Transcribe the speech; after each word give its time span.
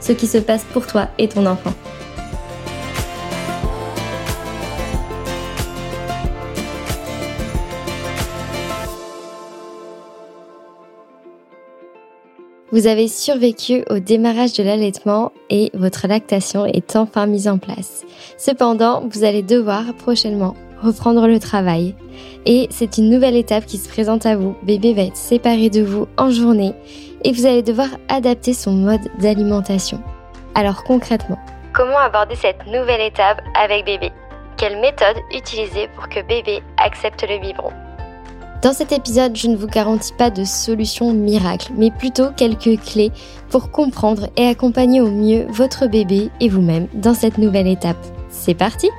ce 0.00 0.12
qui 0.12 0.26
se 0.26 0.38
passe 0.38 0.64
pour 0.72 0.86
toi 0.86 1.08
et 1.18 1.28
ton 1.28 1.46
enfant. 1.46 1.74
Vous 12.72 12.86
avez 12.86 13.08
survécu 13.08 13.82
au 13.90 13.98
démarrage 13.98 14.52
de 14.52 14.62
l'allaitement 14.62 15.32
et 15.50 15.70
votre 15.74 16.06
lactation 16.06 16.66
est 16.66 16.94
enfin 16.94 17.26
mise 17.26 17.48
en 17.48 17.58
place. 17.58 18.04
Cependant, 18.38 19.08
vous 19.10 19.24
allez 19.24 19.42
devoir 19.42 19.92
prochainement 19.94 20.54
reprendre 20.82 21.26
le 21.26 21.38
travail. 21.38 21.94
Et 22.46 22.68
c'est 22.70 22.98
une 22.98 23.10
nouvelle 23.10 23.36
étape 23.36 23.66
qui 23.66 23.78
se 23.78 23.88
présente 23.88 24.26
à 24.26 24.36
vous. 24.36 24.56
Bébé 24.62 24.94
va 24.94 25.02
être 25.02 25.16
séparé 25.16 25.70
de 25.70 25.82
vous 25.82 26.06
en 26.16 26.30
journée 26.30 26.74
et 27.24 27.32
vous 27.32 27.46
allez 27.46 27.62
devoir 27.62 27.88
adapter 28.08 28.54
son 28.54 28.72
mode 28.72 29.08
d'alimentation. 29.20 30.00
Alors 30.54 30.84
concrètement, 30.84 31.38
comment 31.74 31.98
aborder 31.98 32.34
cette 32.36 32.66
nouvelle 32.66 33.00
étape 33.00 33.40
avec 33.62 33.84
bébé? 33.84 34.10
Quelle 34.56 34.80
méthode 34.80 35.16
utiliser 35.34 35.88
pour 35.94 36.08
que 36.08 36.20
bébé 36.26 36.62
accepte 36.78 37.22
le 37.28 37.38
biberon? 37.40 37.72
Dans 38.62 38.74
cet 38.74 38.92
épisode, 38.92 39.34
je 39.34 39.48
ne 39.48 39.56
vous 39.56 39.68
garantis 39.68 40.12
pas 40.12 40.28
de 40.28 40.44
solution 40.44 41.14
miracle, 41.14 41.72
mais 41.74 41.90
plutôt 41.90 42.30
quelques 42.36 42.78
clés 42.82 43.10
pour 43.48 43.70
comprendre 43.70 44.28
et 44.36 44.46
accompagner 44.46 45.00
au 45.00 45.10
mieux 45.10 45.46
votre 45.48 45.86
bébé 45.86 46.30
et 46.40 46.50
vous-même 46.50 46.86
dans 46.92 47.14
cette 47.14 47.38
nouvelle 47.38 47.68
étape. 47.68 47.96
C'est 48.28 48.54
parti 48.54 48.90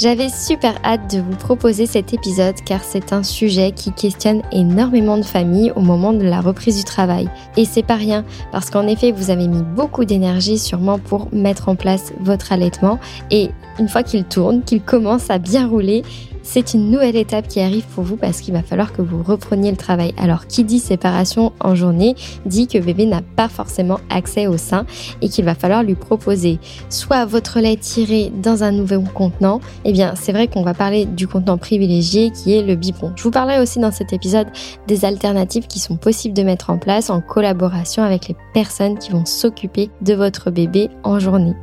j'avais 0.00 0.30
super 0.30 0.74
hâte 0.82 1.14
de 1.14 1.20
vous 1.20 1.36
proposer 1.36 1.84
cet 1.84 2.14
épisode 2.14 2.54
car 2.64 2.82
c'est 2.82 3.12
un 3.12 3.22
sujet 3.22 3.72
qui 3.72 3.92
questionne 3.92 4.40
énormément 4.50 5.18
de 5.18 5.22
familles 5.22 5.72
au 5.76 5.80
moment 5.80 6.14
de 6.14 6.24
la 6.24 6.40
reprise 6.40 6.78
du 6.78 6.84
travail. 6.84 7.28
Et 7.58 7.66
c'est 7.66 7.82
pas 7.82 7.96
rien 7.96 8.24
parce 8.50 8.70
qu'en 8.70 8.86
effet 8.86 9.12
vous 9.12 9.28
avez 9.28 9.46
mis 9.46 9.62
beaucoup 9.62 10.06
d'énergie 10.06 10.58
sûrement 10.58 10.98
pour 10.98 11.28
mettre 11.34 11.68
en 11.68 11.76
place 11.76 12.14
votre 12.18 12.50
allaitement 12.50 12.98
et 13.30 13.50
une 13.78 13.88
fois 13.88 14.02
qu'il 14.02 14.24
tourne, 14.24 14.62
qu'il 14.62 14.80
commence 14.80 15.28
à 15.28 15.38
bien 15.38 15.66
rouler, 15.66 16.02
c'est 16.42 16.74
une 16.74 16.90
nouvelle 16.90 17.16
étape 17.16 17.48
qui 17.48 17.60
arrive 17.60 17.84
pour 17.94 18.04
vous 18.04 18.16
parce 18.16 18.40
qu'il 18.40 18.54
va 18.54 18.62
falloir 18.62 18.92
que 18.92 19.02
vous 19.02 19.22
repreniez 19.22 19.70
le 19.70 19.76
travail. 19.76 20.14
Alors, 20.16 20.46
qui 20.46 20.64
dit 20.64 20.78
séparation 20.78 21.52
en 21.60 21.74
journée 21.74 22.14
dit 22.46 22.66
que 22.66 22.78
bébé 22.78 23.06
n'a 23.06 23.22
pas 23.22 23.48
forcément 23.48 24.00
accès 24.10 24.46
au 24.46 24.56
sein 24.56 24.86
et 25.22 25.28
qu'il 25.28 25.44
va 25.44 25.54
falloir 25.54 25.82
lui 25.82 25.94
proposer 25.94 26.58
soit 26.88 27.24
votre 27.24 27.60
lait 27.60 27.76
tiré 27.76 28.32
dans 28.42 28.62
un 28.62 28.72
nouveau 28.72 29.00
contenant. 29.00 29.60
Eh 29.84 29.92
bien, 29.92 30.14
c'est 30.16 30.32
vrai 30.32 30.48
qu'on 30.48 30.62
va 30.62 30.74
parler 30.74 31.04
du 31.04 31.28
contenant 31.28 31.58
privilégié 31.58 32.30
qui 32.30 32.54
est 32.54 32.62
le 32.62 32.74
biberon. 32.74 33.12
Je 33.16 33.22
vous 33.22 33.30
parlerai 33.30 33.60
aussi 33.60 33.78
dans 33.78 33.92
cet 33.92 34.12
épisode 34.12 34.48
des 34.86 35.04
alternatives 35.04 35.66
qui 35.66 35.78
sont 35.78 35.96
possibles 35.96 36.34
de 36.34 36.42
mettre 36.42 36.70
en 36.70 36.78
place 36.78 37.10
en 37.10 37.20
collaboration 37.20 38.02
avec 38.02 38.28
les 38.28 38.36
personnes 38.54 38.98
qui 38.98 39.10
vont 39.10 39.26
s'occuper 39.26 39.90
de 40.00 40.14
votre 40.14 40.50
bébé 40.50 40.88
en 41.02 41.18
journée. 41.18 41.54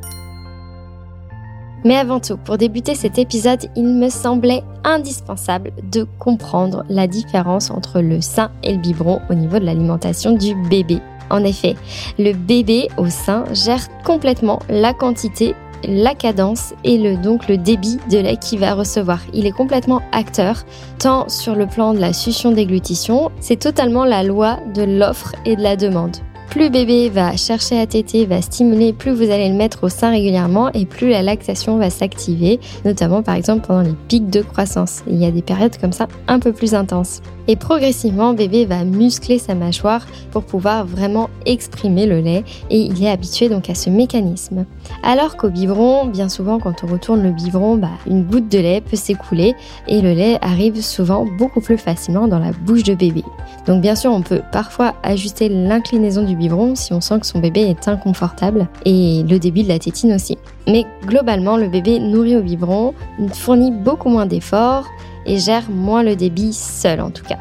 Mais 1.84 1.96
avant 1.96 2.20
tout, 2.20 2.36
pour 2.36 2.58
débuter 2.58 2.94
cet 2.94 3.18
épisode, 3.18 3.70
il 3.76 3.86
me 3.86 4.08
semblait 4.08 4.62
indispensable 4.84 5.72
de 5.90 6.06
comprendre 6.18 6.84
la 6.88 7.06
différence 7.06 7.70
entre 7.70 8.00
le 8.00 8.20
sein 8.20 8.50
et 8.62 8.72
le 8.72 8.78
biberon 8.78 9.20
au 9.30 9.34
niveau 9.34 9.58
de 9.58 9.64
l'alimentation 9.64 10.32
du 10.32 10.54
bébé. 10.68 11.00
En 11.30 11.44
effet, 11.44 11.76
le 12.18 12.32
bébé 12.32 12.88
au 12.96 13.08
sein 13.08 13.44
gère 13.52 13.86
complètement 14.04 14.60
la 14.68 14.94
quantité 14.94 15.54
la 15.84 16.14
cadence 16.14 16.74
et 16.84 17.16
donc 17.16 17.48
le 17.48 17.56
débit 17.56 17.98
de 18.10 18.18
lait 18.18 18.36
qu'il 18.36 18.58
va 18.58 18.74
recevoir. 18.74 19.20
Il 19.32 19.46
est 19.46 19.52
complètement 19.52 20.02
acteur, 20.12 20.64
tant 20.98 21.28
sur 21.28 21.54
le 21.54 21.66
plan 21.66 21.94
de 21.94 22.00
la 22.00 22.12
succion 22.12 22.52
déglutition, 22.52 23.30
c'est 23.40 23.60
totalement 23.60 24.04
la 24.04 24.22
loi 24.22 24.58
de 24.74 24.82
l'offre 24.82 25.34
et 25.44 25.56
de 25.56 25.62
la 25.62 25.76
demande. 25.76 26.16
Plus 26.50 26.70
bébé 26.70 27.10
va 27.10 27.36
chercher 27.36 27.78
à 27.78 27.86
téter, 27.86 28.24
va 28.24 28.40
stimuler, 28.40 28.94
plus 28.94 29.12
vous 29.12 29.30
allez 29.30 29.50
le 29.50 29.54
mettre 29.54 29.84
au 29.84 29.88
sein 29.90 30.10
régulièrement 30.10 30.72
et 30.72 30.86
plus 30.86 31.10
la 31.10 31.22
lactation 31.22 31.76
va 31.76 31.90
s'activer, 31.90 32.58
notamment 32.86 33.22
par 33.22 33.34
exemple 33.34 33.66
pendant 33.66 33.82
les 33.82 33.94
pics 34.08 34.30
de 34.30 34.40
croissance. 34.40 35.02
Il 35.06 35.16
y 35.16 35.26
a 35.26 35.30
des 35.30 35.42
périodes 35.42 35.76
comme 35.78 35.92
ça 35.92 36.08
un 36.26 36.38
peu 36.38 36.52
plus 36.52 36.74
intenses. 36.74 37.20
Et 37.50 37.56
progressivement, 37.56 38.34
bébé 38.34 38.66
va 38.66 38.84
muscler 38.84 39.38
sa 39.38 39.54
mâchoire 39.54 40.06
pour 40.30 40.44
pouvoir 40.44 40.84
vraiment 40.84 41.30
exprimer 41.46 42.04
le 42.04 42.20
lait 42.20 42.44
et 42.68 42.78
il 42.78 43.02
est 43.02 43.10
habitué 43.10 43.48
donc 43.48 43.70
à 43.70 43.74
ce 43.74 43.88
mécanisme. 43.88 44.66
Alors 45.02 45.38
qu'au 45.38 45.48
biberon, 45.48 46.04
bien 46.04 46.28
souvent 46.28 46.58
quand 46.58 46.84
on 46.84 46.86
retourne 46.88 47.22
le 47.22 47.30
biberon, 47.30 47.76
bah, 47.76 47.88
une 48.06 48.22
goutte 48.22 48.52
de 48.52 48.58
lait 48.58 48.82
peut 48.82 48.96
s'écouler 48.96 49.54
et 49.86 50.02
le 50.02 50.12
lait 50.12 50.38
arrive 50.42 50.82
souvent 50.82 51.24
beaucoup 51.38 51.62
plus 51.62 51.78
facilement 51.78 52.28
dans 52.28 52.38
la 52.38 52.52
bouche 52.52 52.82
de 52.82 52.94
bébé. 52.94 53.24
Donc 53.66 53.80
bien 53.80 53.94
sûr, 53.94 54.12
on 54.12 54.20
peut 54.20 54.42
parfois 54.52 54.94
ajuster 55.02 55.48
l'inclinaison 55.48 56.24
du 56.24 56.36
biberon 56.36 56.74
si 56.74 56.92
on 56.92 57.00
sent 57.00 57.20
que 57.20 57.26
son 57.26 57.38
bébé 57.38 57.62
est 57.62 57.88
inconfortable 57.88 58.68
et 58.84 59.24
le 59.26 59.38
débit 59.38 59.62
de 59.62 59.68
la 59.68 59.78
tétine 59.78 60.12
aussi. 60.12 60.36
Mais 60.66 60.84
globalement, 61.06 61.56
le 61.56 61.68
bébé 61.68 61.98
nourri 61.98 62.36
au 62.36 62.42
biberon 62.42 62.92
fournit 63.32 63.70
beaucoup 63.70 64.10
moins 64.10 64.26
d'efforts 64.26 64.84
et 65.26 65.38
gère 65.38 65.70
moins 65.70 66.02
le 66.02 66.16
débit 66.16 66.52
seul 66.52 67.00
en 67.00 67.10
tout 67.10 67.24
cas. 67.24 67.38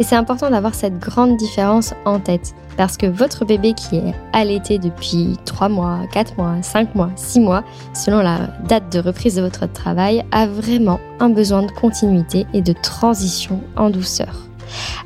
Et 0.00 0.04
c'est 0.04 0.16
important 0.16 0.50
d'avoir 0.50 0.74
cette 0.74 0.98
grande 0.98 1.36
différence 1.36 1.94
en 2.04 2.18
tête 2.18 2.54
parce 2.76 2.96
que 2.96 3.06
votre 3.06 3.44
bébé 3.44 3.74
qui 3.74 3.96
est 3.96 4.14
allaité 4.32 4.78
depuis 4.78 5.36
3 5.44 5.68
mois, 5.68 6.00
4 6.12 6.36
mois, 6.36 6.56
5 6.62 6.94
mois, 6.94 7.10
6 7.14 7.40
mois, 7.40 7.62
selon 7.94 8.18
la 8.18 8.48
date 8.68 8.92
de 8.92 8.98
reprise 8.98 9.36
de 9.36 9.42
votre 9.42 9.70
travail, 9.70 10.24
a 10.32 10.46
vraiment 10.46 10.98
un 11.20 11.28
besoin 11.28 11.62
de 11.62 11.70
continuité 11.70 12.46
et 12.52 12.62
de 12.62 12.72
transition 12.72 13.60
en 13.76 13.90
douceur. 13.90 14.48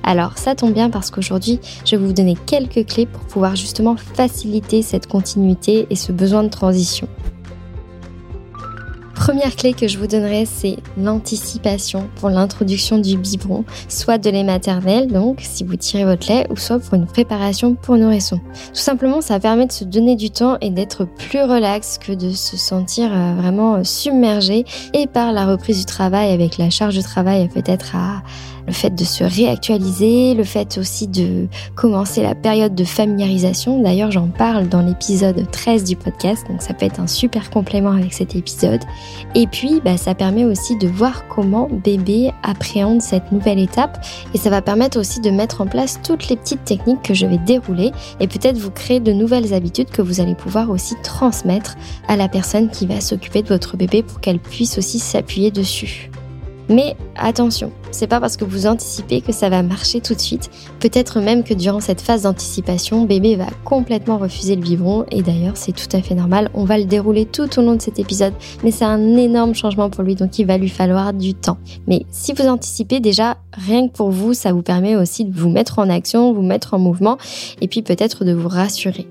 Alors 0.03 0.38
ça 0.38 0.55
tombe 0.55 0.73
bien 0.73 0.88
parce 0.88 1.11
qu'aujourd'hui 1.11 1.61
je 1.85 1.97
vais 1.97 2.03
vous 2.03 2.12
donner 2.12 2.37
quelques 2.47 2.87
clés 2.87 3.06
pour 3.06 3.23
pouvoir 3.23 3.56
justement 3.56 3.97
faciliter 3.97 4.81
cette 4.82 5.06
continuité 5.06 5.87
et 5.91 5.97
ce 5.97 6.12
besoin 6.12 6.44
de 6.44 6.49
transition. 6.49 7.09
Première 9.19 9.56
clé 9.56 9.75
que 9.75 9.88
je 9.88 9.99
vous 9.99 10.06
donnerai, 10.06 10.47
c'est 10.47 10.76
l'anticipation 10.97 12.09
pour 12.17 12.31
l'introduction 12.31 12.99
du 12.99 13.19
biberon, 13.19 13.65
soit 13.88 14.17
de 14.17 14.31
lait 14.31 14.44
maternel, 14.44 15.09
donc 15.09 15.41
si 15.43 15.65
vous 15.65 15.75
tirez 15.75 16.05
votre 16.05 16.29
lait, 16.29 16.47
ou 16.50 16.56
soit 16.56 16.79
pour 16.79 16.94
une 16.94 17.06
préparation 17.06 17.75
pour 17.75 17.97
nourrisson. 17.97 18.38
Tout 18.38 18.81
simplement, 18.81 19.20
ça 19.20 19.41
permet 19.41 19.67
de 19.67 19.73
se 19.73 19.82
donner 19.82 20.15
du 20.15 20.31
temps 20.31 20.56
et 20.61 20.70
d'être 20.70 21.05
plus 21.05 21.43
relax 21.43 21.99
que 21.99 22.12
de 22.12 22.31
se 22.31 22.56
sentir 22.56 23.11
euh, 23.12 23.35
vraiment 23.35 23.82
submergé 23.82 24.65
et 24.94 25.09
par 25.09 25.32
la 25.32 25.47
reprise 25.47 25.81
du 25.81 25.85
travail 25.85 26.31
avec 26.31 26.56
la 26.56 26.71
charge 26.71 26.97
de 26.97 27.03
travail 27.03 27.49
peut-être 27.49 27.97
à 27.97 28.23
le 28.69 28.75
fait 28.75 28.94
de 28.94 29.05
se 29.05 29.25
réactualiser, 29.25 30.35
le 30.35 30.44
fait 30.44 30.76
aussi 30.79 31.09
de 31.09 31.49
commencer 31.75 32.23
la 32.23 32.35
période 32.35 32.75
de 32.75 32.85
familiarisation. 32.85 33.82
D'ailleurs, 33.82 34.11
j'en 34.11 34.29
parle 34.29 34.69
dans 34.69 34.82
l'épisode 34.82 35.50
13 35.50 35.85
du 35.85 35.97
podcast, 35.97 36.47
donc 36.49 36.61
ça 36.61 36.75
peut 36.75 36.85
être 36.85 37.00
un 37.00 37.06
super 37.06 37.50
complément 37.50 37.93
avec 37.93 38.12
cet 38.12 38.37
épisode. 38.37 38.82
Et 39.35 39.47
puis, 39.47 39.81
bah, 39.82 39.97
ça 39.97 40.15
permet 40.15 40.44
aussi 40.44 40.76
de 40.76 40.87
voir 40.87 41.26
comment 41.29 41.69
bébé 41.70 42.31
appréhende 42.43 43.00
cette 43.00 43.32
nouvelle 43.32 43.59
étape 43.59 44.05
et 44.35 44.38
ça 44.38 44.50
va 44.50 44.61
permettre 44.61 44.99
aussi 45.00 45.21
de 45.21 45.31
mettre 45.31 45.62
en 45.62 45.67
place 45.67 46.00
toutes 46.05 46.29
les 46.29 46.37
petites 46.37 46.64
techniques 46.64 47.03
que 47.03 47.14
je 47.14 47.26
vais 47.26 47.38
dérouler 47.38 47.93
et 48.21 48.29
peut-être 48.29 48.59
vous 48.59 48.71
créer 48.71 49.00
de 49.00 49.12
nouvelles 49.12 49.55
habitudes 49.55 49.88
que 49.88 50.03
vous 50.03 50.21
allez 50.21 50.35
pouvoir 50.35 50.69
aussi 50.69 50.94
transmettre 51.03 51.76
à 52.06 52.17
la 52.17 52.29
personne 52.29 52.69
qui 52.69 52.87
va 52.87 53.00
s'occuper 53.00 53.43
de 53.43 53.49
votre 53.49 53.79
bébé 53.79 54.03
pour 54.03 54.21
qu'elle 54.21 54.38
puisse 54.38 54.76
aussi 54.76 54.99
s'appuyer 54.99 55.50
dessus. 55.50 56.11
Mais 56.69 56.97
attention, 57.17 57.73
c'est 57.91 58.06
pas 58.06 58.20
parce 58.20 58.37
que 58.37 58.44
vous 58.44 58.67
anticipez 58.67 59.23
que 59.23 59.32
ça 59.32 59.49
va 59.49 59.62
marcher 59.62 60.00
tout 60.00 60.15
de 60.15 60.20
suite. 60.20 60.50
Peut-être 60.81 61.20
même 61.20 61.43
que 61.43 61.55
durant 61.55 61.81
cette 61.81 62.00
phase 62.00 62.23
d'anticipation, 62.23 63.05
bébé 63.05 63.37
va 63.37 63.47
complètement 63.65 64.19
refuser 64.19 64.55
le 64.55 64.62
biberon 64.62 65.06
et 65.11 65.23
d'ailleurs 65.23 65.56
c'est 65.56 65.73
tout 65.73 65.97
à 65.97 66.03
fait 66.03 66.15
normal. 66.15 66.50
On 66.53 66.65
va 66.65 66.76
le 66.76 66.85
dérouler 66.85 67.25
tout 67.25 67.59
au 67.59 67.62
long 67.62 67.75
de 67.75 67.82
cet 67.82 67.99
épisode, 67.99 68.35
mais 68.62 68.70
c'est 68.70 68.85
un 68.85 69.17
énorme 69.17 69.55
changement 69.55 69.88
pour 69.88 70.05
lui 70.05 70.15
donc 70.15 70.38
il 70.38 70.47
va 70.47 70.59
lui 70.59 70.69
falloir 70.69 71.15
du 71.15 71.35
temps. 71.35 71.59
Mais 71.87 72.05
si 72.11 72.35
vous 72.35 72.47
anticipez 72.47 73.00
déjà, 73.00 73.38
rien 73.53 73.88
que 73.88 73.93
pour 73.93 74.11
vous, 74.11 74.35
ça 74.35 74.53
vous 74.53 74.62
permet 74.62 74.94
aussi 74.94 75.25
de 75.25 75.38
vous 75.38 75.49
mettre 75.49 75.79
en 75.79 75.88
action, 75.88 76.35
vous 76.35 76.43
mettre 76.43 76.75
en 76.75 76.79
mouvement 76.79 77.17
et 77.62 77.69
puis 77.69 77.82
peut-être 77.82 78.25
de 78.25 78.32
vous 78.32 78.49
rassurer. 78.49 79.06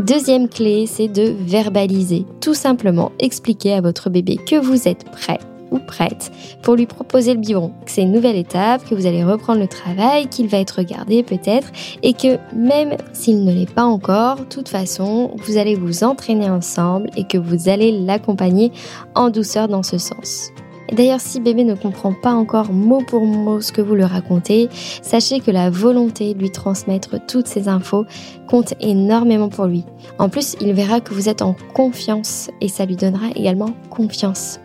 Deuxième 0.00 0.48
clé, 0.48 0.86
c'est 0.86 1.08
de 1.08 1.34
verbaliser. 1.40 2.24
Tout 2.40 2.54
simplement 2.54 3.10
expliquer 3.18 3.74
à 3.74 3.80
votre 3.80 4.10
bébé 4.10 4.36
que 4.36 4.56
vous 4.56 4.86
êtes 4.86 5.04
prêt 5.10 5.38
ou 5.70 5.78
prête 5.78 6.30
pour 6.62 6.76
lui 6.76 6.86
proposer 6.86 7.34
le 7.34 7.40
biberon. 7.40 7.72
C'est 7.86 8.02
une 8.02 8.12
nouvelle 8.12 8.36
étape, 8.36 8.84
que 8.84 8.94
vous 8.94 9.06
allez 9.06 9.24
reprendre 9.24 9.60
le 9.60 9.68
travail, 9.68 10.28
qu'il 10.28 10.48
va 10.48 10.58
être 10.58 10.78
regardé 10.78 11.22
peut-être, 11.22 11.68
et 12.02 12.12
que 12.12 12.38
même 12.54 12.96
s'il 13.12 13.44
ne 13.44 13.52
l'est 13.52 13.72
pas 13.72 13.84
encore, 13.84 14.36
de 14.36 14.44
toute 14.44 14.68
façon, 14.68 15.32
vous 15.46 15.56
allez 15.56 15.74
vous 15.74 16.04
entraîner 16.04 16.50
ensemble 16.50 17.10
et 17.16 17.24
que 17.24 17.38
vous 17.38 17.68
allez 17.68 17.92
l'accompagner 17.92 18.72
en 19.14 19.30
douceur 19.30 19.68
dans 19.68 19.82
ce 19.82 19.98
sens. 19.98 20.50
D'ailleurs, 20.92 21.20
si 21.20 21.40
bébé 21.40 21.64
ne 21.64 21.74
comprend 21.74 22.14
pas 22.14 22.32
encore 22.32 22.72
mot 22.72 23.02
pour 23.06 23.24
mot 23.26 23.60
ce 23.60 23.72
que 23.72 23.82
vous 23.82 23.94
lui 23.94 24.04
racontez, 24.04 24.68
sachez 25.02 25.40
que 25.40 25.50
la 25.50 25.68
volonté 25.68 26.32
de 26.32 26.38
lui 26.38 26.50
transmettre 26.50 27.16
toutes 27.26 27.46
ces 27.46 27.68
infos 27.68 28.06
compte 28.48 28.72
énormément 28.80 29.50
pour 29.50 29.66
lui. 29.66 29.84
En 30.18 30.30
plus, 30.30 30.56
il 30.60 30.72
verra 30.72 31.00
que 31.00 31.12
vous 31.12 31.28
êtes 31.28 31.42
en 31.42 31.54
confiance 31.74 32.50
et 32.60 32.68
ça 32.68 32.86
lui 32.86 32.96
donnera 32.96 33.26
également 33.34 33.70
confiance. 33.90 34.60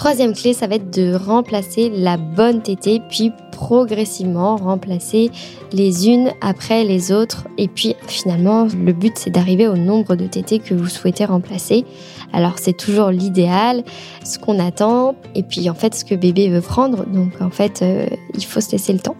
Troisième 0.00 0.32
clé, 0.32 0.54
ça 0.54 0.66
va 0.66 0.76
être 0.76 0.90
de 0.90 1.12
remplacer 1.14 1.90
la 1.90 2.16
bonne 2.16 2.62
tétée, 2.62 3.02
puis 3.10 3.32
progressivement 3.52 4.56
remplacer 4.56 5.30
les 5.72 6.08
unes 6.08 6.30
après 6.40 6.84
les 6.84 7.12
autres. 7.12 7.46
Et 7.58 7.68
puis 7.68 7.94
finalement, 8.06 8.64
le 8.64 8.94
but 8.94 9.12
c'est 9.18 9.28
d'arriver 9.28 9.68
au 9.68 9.76
nombre 9.76 10.16
de 10.16 10.26
tétées 10.26 10.58
que 10.58 10.72
vous 10.72 10.88
souhaitez 10.88 11.26
remplacer. 11.26 11.84
Alors 12.32 12.58
c'est 12.58 12.72
toujours 12.72 13.10
l'idéal, 13.10 13.84
ce 14.24 14.38
qu'on 14.38 14.58
attend, 14.58 15.16
et 15.34 15.42
puis 15.42 15.68
en 15.68 15.74
fait 15.74 15.94
ce 15.94 16.06
que 16.06 16.14
bébé 16.14 16.48
veut 16.48 16.62
prendre. 16.62 17.04
Donc 17.04 17.32
en 17.42 17.50
fait, 17.50 17.82
euh, 17.82 18.06
il 18.34 18.46
faut 18.46 18.62
se 18.62 18.72
laisser 18.72 18.94
le 18.94 19.00
temps. 19.00 19.16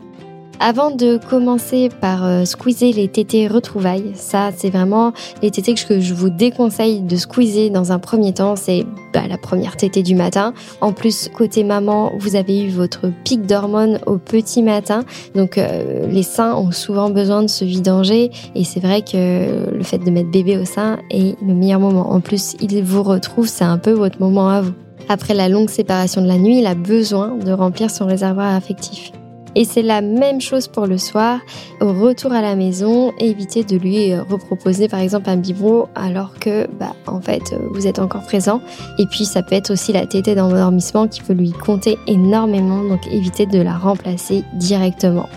Avant 0.63 0.91
de 0.91 1.17
commencer 1.17 1.89
par 2.03 2.27
euh, 2.27 2.45
squeezer 2.45 2.93
les 2.93 3.09
tétés 3.09 3.49
retrouvailles, 3.49 4.13
ça 4.15 4.51
c'est 4.55 4.69
vraiment 4.69 5.15
les 5.41 5.51
tétés 5.51 5.73
que 5.73 6.01
je 6.01 6.13
vous 6.13 6.29
déconseille 6.29 7.01
de 7.01 7.17
squeezer 7.17 7.71
dans 7.71 7.93
un 7.93 7.99
premier 7.99 8.35
temps, 8.35 8.57
c'est 8.57 8.85
bah, 9.15 9.23
la 9.27 9.39
première 9.39 9.79
tétée 9.79 10.03
du 10.03 10.15
matin. 10.15 10.53
En 10.83 10.93
plus, 10.93 11.31
côté 11.35 11.65
maman, 11.65 12.13
vous 12.19 12.37
avez 12.37 12.63
eu 12.63 12.69
votre 12.69 13.11
pic 13.25 13.47
d'hormones 13.47 14.01
au 14.05 14.19
petit 14.19 14.63
matin, 14.63 15.05
donc 15.35 15.57
euh, 15.57 16.07
les 16.09 16.23
seins 16.23 16.55
ont 16.55 16.73
souvent 16.73 17.09
besoin 17.09 17.43
de 17.43 17.49
se 17.49 17.65
vidanger 17.65 18.31
et 18.55 18.65
c'est 18.65 18.81
vrai 18.81 19.01
que 19.01 19.75
le 19.75 19.83
fait 19.83 19.97
de 19.97 20.11
mettre 20.11 20.31
bébé 20.31 20.59
au 20.59 20.67
sein 20.67 20.99
est 21.11 21.41
le 21.41 21.55
meilleur 21.55 21.81
moment. 21.81 22.13
En 22.13 22.21
plus, 22.21 22.57
il 22.61 22.83
vous 22.85 23.03
retrouve, 23.03 23.49
c'est 23.49 23.65
un 23.65 23.79
peu 23.79 23.93
votre 23.93 24.21
moment 24.21 24.51
à 24.51 24.61
vous. 24.61 24.75
Après 25.09 25.33
la 25.33 25.49
longue 25.49 25.71
séparation 25.71 26.21
de 26.21 26.29
la 26.29 26.37
nuit, 26.37 26.59
il 26.59 26.67
a 26.67 26.75
besoin 26.75 27.39
de 27.39 27.51
remplir 27.51 27.91
son 27.91 28.05
réservoir 28.05 28.55
affectif. 28.55 29.11
Et 29.57 29.65
c'est 29.65 29.83
la 29.83 30.01
même 30.01 30.41
chose 30.41 30.69
pour 30.69 30.87
le 30.87 30.99
soir. 30.99 31.41
Au 31.81 31.93
retour 31.93 32.33
à 32.33 32.41
la 32.41 32.57
maison, 32.57 33.13
évitez 33.19 33.65
de 33.65 33.77
lui 33.77 34.13
euh, 34.13 34.23
reproposer 34.23 34.89
par 34.89 35.01
exemple 35.01 35.29
un 35.29 35.37
biberon 35.37 35.89
alors 35.95 36.35
que 36.39 36.67
bah, 36.79 36.95
en 37.07 37.21
fait 37.21 37.53
euh, 37.53 37.59
vous 37.73 37.87
êtes 37.87 37.99
encore 37.99 38.23
présent. 38.23 38.61
Et 38.99 39.07
puis 39.07 39.25
ça 39.25 39.43
peut 39.43 39.55
être 39.55 39.71
aussi 39.71 39.93
la 39.93 40.07
tétée 40.07 40.35
d'endormissement 40.35 41.09
qui 41.09 41.21
peut 41.23 41.33
lui 41.33 41.53
compter 41.53 41.99
énormément, 42.07 42.85
donc 42.85 43.07
évitez 43.09 43.47
de 43.47 43.61
la 43.61 43.77
remplacer 43.77 44.45
directement. 44.55 45.29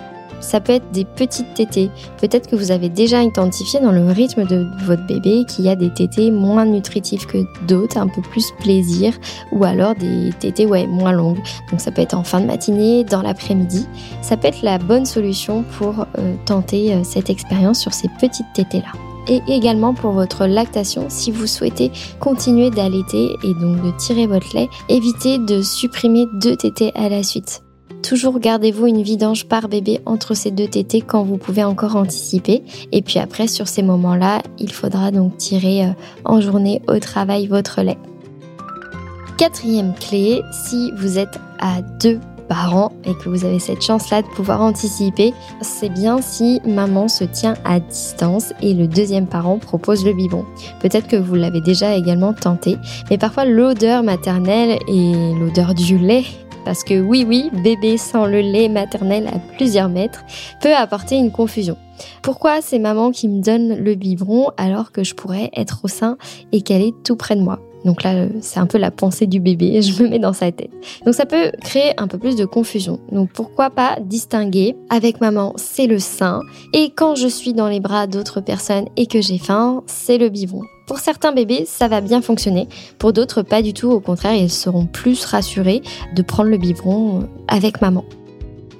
Ça 0.43 0.59
peut 0.59 0.73
être 0.73 0.91
des 0.91 1.05
petites 1.05 1.53
tétées. 1.53 1.89
Peut-être 2.19 2.49
que 2.49 2.55
vous 2.55 2.71
avez 2.71 2.89
déjà 2.89 3.23
identifié 3.23 3.79
dans 3.79 3.91
le 3.91 4.05
rythme 4.05 4.45
de 4.45 4.67
votre 4.85 5.05
bébé 5.07 5.45
qu'il 5.47 5.65
y 5.65 5.69
a 5.69 5.75
des 5.75 5.91
tétées 5.91 6.31
moins 6.31 6.65
nutritives 6.65 7.25
que 7.25 7.39
d'autres, 7.65 7.97
un 7.97 8.07
peu 8.07 8.21
plus 8.21 8.51
plaisir, 8.59 9.13
ou 9.51 9.63
alors 9.63 9.95
des 9.95 10.31
tétées 10.39 10.65
ouais, 10.65 10.85
moins 10.85 11.13
longues. 11.13 11.41
Donc 11.71 11.79
ça 11.79 11.91
peut 11.91 12.01
être 12.01 12.13
en 12.13 12.23
fin 12.23 12.41
de 12.41 12.45
matinée, 12.45 13.03
dans 13.03 13.21
l'après-midi. 13.21 13.87
Ça 14.21 14.37
peut 14.37 14.47
être 14.47 14.61
la 14.61 14.77
bonne 14.77 15.05
solution 15.05 15.63
pour 15.77 16.05
euh, 16.17 16.35
tenter 16.45 16.93
euh, 16.93 17.03
cette 17.03 17.29
expérience 17.29 17.79
sur 17.79 17.93
ces 17.93 18.09
petites 18.19 18.51
tétées-là 18.53 18.91
et 19.27 19.41
également 19.47 19.93
pour 19.93 20.11
votre 20.11 20.45
lactation 20.47 21.05
si 21.09 21.31
vous 21.31 21.47
souhaitez 21.47 21.91
continuer 22.19 22.69
d'allaiter 22.69 23.37
et 23.43 23.53
donc 23.53 23.81
de 23.81 23.91
tirer 23.97 24.27
votre 24.27 24.53
lait, 24.53 24.69
évitez 24.89 25.37
de 25.37 25.61
supprimer 25.61 26.27
deux 26.33 26.57
tétées 26.57 26.91
à 26.95 27.07
la 27.07 27.23
suite. 27.23 27.63
Toujours 28.03 28.39
gardez-vous 28.39 28.87
une 28.87 29.01
vidange 29.01 29.45
par 29.45 29.69
bébé 29.69 30.01
entre 30.05 30.33
ces 30.33 30.51
deux 30.51 30.67
tétés 30.67 31.01
quand 31.01 31.23
vous 31.23 31.37
pouvez 31.37 31.63
encore 31.63 31.95
anticiper. 31.95 32.61
Et 32.91 33.01
puis 33.01 33.17
après, 33.17 33.47
sur 33.47 33.69
ces 33.69 33.81
moments-là, 33.81 34.41
il 34.59 34.73
faudra 34.73 35.09
donc 35.09 35.37
tirer 35.37 35.85
euh, 35.85 35.91
en 36.25 36.41
journée 36.41 36.81
au 36.89 36.99
travail 36.99 37.47
votre 37.47 37.81
lait. 37.81 37.97
Quatrième 39.37 39.93
clé, 39.95 40.41
si 40.51 40.91
vous 40.97 41.17
êtes 41.17 41.39
à 41.59 41.81
deux 41.81 42.19
parents 42.49 42.91
et 43.05 43.15
que 43.15 43.29
vous 43.29 43.45
avez 43.45 43.59
cette 43.59 43.81
chance-là 43.81 44.21
de 44.21 44.27
pouvoir 44.27 44.61
anticiper, 44.61 45.33
c'est 45.61 45.89
bien 45.89 46.21
si 46.21 46.61
maman 46.65 47.07
se 47.07 47.23
tient 47.23 47.55
à 47.63 47.79
distance 47.79 48.53
et 48.61 48.73
le 48.73 48.85
deuxième 48.85 49.27
parent 49.27 49.57
propose 49.59 50.05
le 50.05 50.13
biberon. 50.13 50.45
Peut-être 50.81 51.07
que 51.07 51.15
vous 51.15 51.35
l'avez 51.35 51.61
déjà 51.61 51.95
également 51.95 52.33
tenté, 52.33 52.77
mais 53.09 53.17
parfois 53.17 53.45
l'odeur 53.45 54.03
maternelle 54.03 54.77
et 54.89 55.13
l'odeur 55.39 55.73
du 55.73 55.97
lait 55.97 56.25
parce 56.63 56.83
que 56.83 56.99
oui, 56.99 57.25
oui, 57.27 57.49
bébé 57.63 57.97
sans 57.97 58.25
le 58.25 58.41
lait 58.41 58.69
maternel 58.69 59.27
à 59.27 59.39
plusieurs 59.57 59.89
mètres 59.89 60.23
peut 60.61 60.73
apporter 60.73 61.15
une 61.15 61.31
confusion. 61.31 61.77
Pourquoi 62.21 62.61
c'est 62.61 62.79
maman 62.79 63.11
qui 63.11 63.27
me 63.27 63.41
donne 63.41 63.75
le 63.75 63.95
biberon 63.95 64.51
alors 64.57 64.91
que 64.91 65.03
je 65.03 65.13
pourrais 65.13 65.49
être 65.55 65.81
au 65.83 65.87
sein 65.87 66.17
et 66.51 66.61
qu'elle 66.61 66.81
est 66.81 67.03
tout 67.03 67.15
près 67.15 67.35
de 67.35 67.41
moi? 67.41 67.59
Donc 67.85 68.03
là, 68.03 68.27
c'est 68.41 68.59
un 68.59 68.65
peu 68.65 68.77
la 68.77 68.91
pensée 68.91 69.27
du 69.27 69.39
bébé, 69.39 69.81
je 69.81 70.03
me 70.03 70.09
mets 70.09 70.19
dans 70.19 70.33
sa 70.33 70.51
tête. 70.51 70.71
Donc 71.05 71.13
ça 71.13 71.25
peut 71.25 71.51
créer 71.61 71.93
un 71.97 72.07
peu 72.07 72.17
plus 72.17 72.35
de 72.35 72.45
confusion. 72.45 72.99
Donc 73.11 73.31
pourquoi 73.31 73.69
pas 73.69 73.97
distinguer 74.01 74.75
avec 74.89 75.21
maman, 75.21 75.53
c'est 75.57 75.87
le 75.87 75.99
sein, 75.99 76.41
et 76.73 76.91
quand 76.91 77.15
je 77.15 77.27
suis 77.27 77.53
dans 77.53 77.67
les 77.67 77.79
bras 77.79 78.07
d'autres 78.07 78.41
personnes 78.41 78.85
et 78.97 79.07
que 79.07 79.21
j'ai 79.21 79.37
faim, 79.37 79.83
c'est 79.85 80.17
le 80.17 80.29
biberon. 80.29 80.63
Pour 80.85 80.99
certains 80.99 81.31
bébés, 81.31 81.65
ça 81.65 81.87
va 81.87 82.01
bien 82.01 82.21
fonctionner. 82.21 82.67
Pour 82.99 83.13
d'autres, 83.13 83.41
pas 83.41 83.61
du 83.61 83.73
tout. 83.73 83.89
Au 83.89 83.99
contraire, 83.99 84.35
ils 84.35 84.49
seront 84.49 84.85
plus 84.85 85.23
rassurés 85.25 85.81
de 86.15 86.21
prendre 86.21 86.49
le 86.49 86.57
biberon 86.57 87.29
avec 87.47 87.81
maman. 87.81 88.03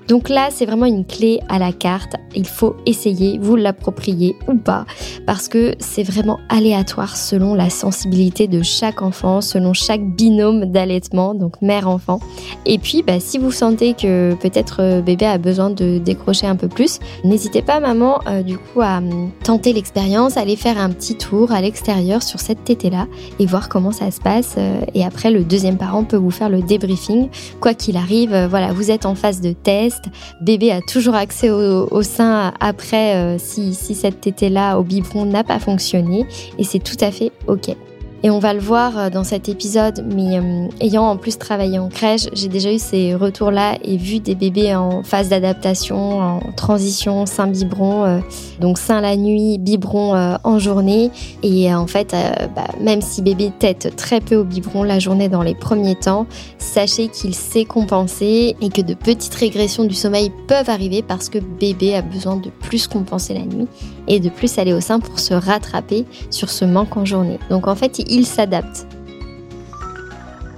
Donc 0.08 0.30
là, 0.30 0.50
c'est 0.52 0.66
vraiment 0.66 0.86
une 0.86 1.06
clé 1.06 1.40
à 1.50 1.60
la 1.60 1.72
carte. 1.72 2.16
Il 2.36 2.48
faut 2.48 2.76
essayer, 2.86 3.38
vous 3.40 3.56
l'approprier 3.56 4.36
ou 4.48 4.56
pas, 4.56 4.86
parce 5.26 5.48
que 5.48 5.76
c'est 5.80 6.04
vraiment 6.04 6.40
aléatoire 6.50 7.16
selon 7.16 7.54
la 7.54 7.70
sensibilité 7.70 8.48
de 8.48 8.62
chaque 8.62 9.02
enfant, 9.02 9.42
selon 9.42 9.74
chaque 9.74 10.04
binôme 10.04 10.66
d'allaitement, 10.66 11.34
donc 11.34 11.62
mère-enfant. 11.62 12.20
Et 12.66 12.78
puis, 12.78 13.04
bah, 13.04 13.20
si 13.20 13.38
vous 13.38 13.52
sentez 13.52 13.94
que 13.94 14.36
peut-être 14.36 14.78
euh, 14.82 15.02
bébé 15.02 15.26
a 15.26 15.38
besoin 15.38 15.70
de 15.70 15.98
décrocher 16.00 16.48
un 16.48 16.56
peu 16.56 16.68
plus, 16.68 17.00
n'hésitez 17.24 17.62
pas, 17.62 17.80
maman, 17.80 18.20
euh, 18.28 18.42
du 18.42 18.58
coup, 18.58 18.82
à 18.82 18.98
hum, 18.98 19.32
tenter 19.44 19.74
l'expérience, 19.74 20.38
aller 20.38 20.56
faire 20.56 20.78
un 20.78 20.90
petit 20.90 21.16
tour 21.16 21.52
à 21.52 21.62
l'extérieur 21.62 22.24
sur 22.24 22.40
cette 22.40 22.64
tétée-là 22.64 23.08
et 23.40 23.46
voir 23.46 23.70
comment 23.70 23.92
ça 23.92 24.12
se 24.12 24.20
passe. 24.20 24.56
Euh, 24.58 24.82
et 24.94 25.06
après, 25.06 25.32
le 25.32 25.44
deuxième 25.44 25.78
parent 25.78 26.04
peut 26.04 26.18
vous 26.18 26.32
faire 26.32 26.50
le 26.50 26.62
débriefing. 26.62 27.30
Quoi 27.60 27.74
qu'il 27.74 27.98
arrive, 27.98 28.48
voilà, 28.50 28.74
vous 28.74 28.92
êtes 28.92 29.06
en 29.06 29.16
phase 29.16 29.42
de 29.42 29.52
test 29.52 29.93
Bébé 30.42 30.72
a 30.72 30.82
toujours 30.82 31.16
accès 31.16 31.50
au, 31.50 32.02
sein 32.04 32.54
après 32.60 33.16
euh, 33.16 33.38
si, 33.38 33.74
si 33.74 33.96
cette 33.96 34.22
tétée-là 34.22 34.78
au 34.78 34.84
biberon 34.84 35.26
n'a 35.26 35.44
pas 35.44 35.60
fonctionné 35.60 36.26
et 36.58 36.64
c'est 36.64 36.80
tout 36.80 36.98
à 37.02 37.12
fait 37.12 37.32
OK. 37.48 37.76
Et 38.26 38.30
on 38.30 38.40
va 38.40 38.54
le 38.54 38.62
voir 38.62 38.98
euh, 38.98 39.10
dans 39.10 39.26
cet 39.26 39.50
épisode, 39.50 40.06
mais 40.16 40.40
euh, 40.40 40.68
ayant 40.80 41.04
en 41.04 41.18
plus 41.18 41.38
travaillé 41.38 41.78
en 41.78 41.90
crèche, 41.90 42.28
j'ai 42.32 42.48
déjà 42.48 42.72
eu 42.72 42.80
ces 42.80 43.16
retours-là 43.16 43.78
et 43.84 43.98
vu 43.98 44.20
des 44.22 44.34
bébés 44.34 44.74
en 44.74 45.04
phase 45.04 45.28
d'adaptation, 45.28 46.20
en 46.22 46.40
transition, 46.56 47.26
sein 47.26 47.48
biberon, 47.48 48.06
euh, 48.06 48.20
donc 48.62 48.78
sein 48.78 49.02
la 49.02 49.18
nuit, 49.18 49.58
biberon 49.58 50.38
en 50.42 50.58
journée. 50.58 51.12
Et 51.44 51.74
en 51.76 51.86
fait, 51.86 52.16
bah, 52.56 52.68
même 52.80 53.02
si 53.02 53.22
bébé 53.22 53.52
tête 53.60 53.94
très 53.98 54.22
peu 54.22 54.38
au 54.38 54.46
biberon 54.46 54.84
la 54.84 55.00
journée 55.00 55.28
dans 55.28 55.42
les 55.42 55.56
premiers 55.56 55.96
temps, 55.96 56.26
sachez 56.60 57.10
qu'il 57.10 57.36
sait 57.36 57.66
compenser 57.66 58.56
et 58.62 58.70
que 58.70 58.82
de 58.82 58.94
petites 58.94 59.36
régressions 59.36 59.84
du 59.84 59.96
sommeil 59.96 60.32
peuvent 60.48 60.70
arriver 60.70 61.02
parce 61.02 61.28
que 61.28 61.40
bébé 61.40 61.96
a 61.96 62.02
besoin 62.02 62.38
de 62.38 62.50
plus 62.50 62.88
compenser 62.88 63.34
la 63.34 63.42
nuit 63.42 63.68
et 64.08 64.20
de 64.20 64.30
plus 64.30 64.58
aller 64.58 64.74
au 64.74 64.82
sein 64.82 65.00
pour 65.00 65.20
se 65.20 65.34
rattraper 65.34 66.06
sur 66.30 66.50
ce 66.50 66.66
manque 66.66 66.98
en 66.98 67.06
journée. 67.06 67.40
Donc 67.50 67.68
en 67.68 67.76
fait, 67.76 68.00
il 68.00 68.26
s'adapte. 68.26 68.88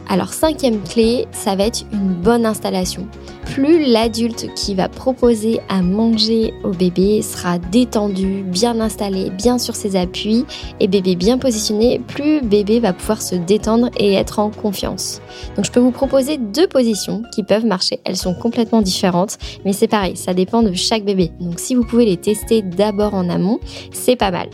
Alors 0.08 0.34
cinquième 0.34 0.82
clé, 0.82 1.28
ça 1.32 1.56
va 1.56 1.66
être 1.66 1.84
une 1.92 2.14
bonne 2.14 2.46
installation. 2.46 3.08
Plus 3.56 3.86
l'adulte 3.86 4.54
qui 4.54 4.76
va 4.76 4.90
proposer 4.90 5.62
à 5.70 5.82
manger 5.82 6.54
au 6.66 6.72
bébé 6.72 7.22
sera 7.22 7.58
détendu, 7.58 8.44
bien 8.44 8.82
installé, 8.82 9.30
bien 9.30 9.58
sur 9.60 9.78
ses 9.78 9.96
appuis 9.96 10.44
et 10.82 10.90
bébé 10.90 11.16
bien 11.16 11.38
positionné, 11.38 12.02
plus 12.06 12.42
bébé 12.42 12.82
va 12.82 12.92
pouvoir 12.92 13.22
se 13.22 13.36
détendre 13.36 13.90
et 13.96 14.14
être 14.16 14.40
en 14.40 14.50
confiance. 14.52 15.22
Donc 15.56 15.64
je 15.64 15.72
peux 15.72 15.80
vous 15.80 15.92
proposer 15.92 16.38
deux 16.38 16.68
positions 16.68 17.24
qui 17.34 17.44
peuvent 17.44 17.66
marcher. 17.66 18.02
Elles 18.04 18.18
sont 18.18 18.34
complètement 18.34 18.82
différentes, 18.82 19.38
mais 19.64 19.72
c'est 19.72 19.88
pareil, 19.88 20.18
ça 20.18 20.34
dépend 20.34 20.62
de 20.62 20.74
chaque 20.74 21.06
bébé. 21.06 21.32
Donc 21.40 21.62
si 21.62 21.76
vous 21.76 21.86
pouvez 21.86 22.04
les 22.04 22.18
tester 22.18 22.62
d'abord 22.62 23.14
en 23.14 23.30
amont, 23.30 23.62
c'est 23.94 24.18
pas 24.18 24.32
mal. 24.32 24.50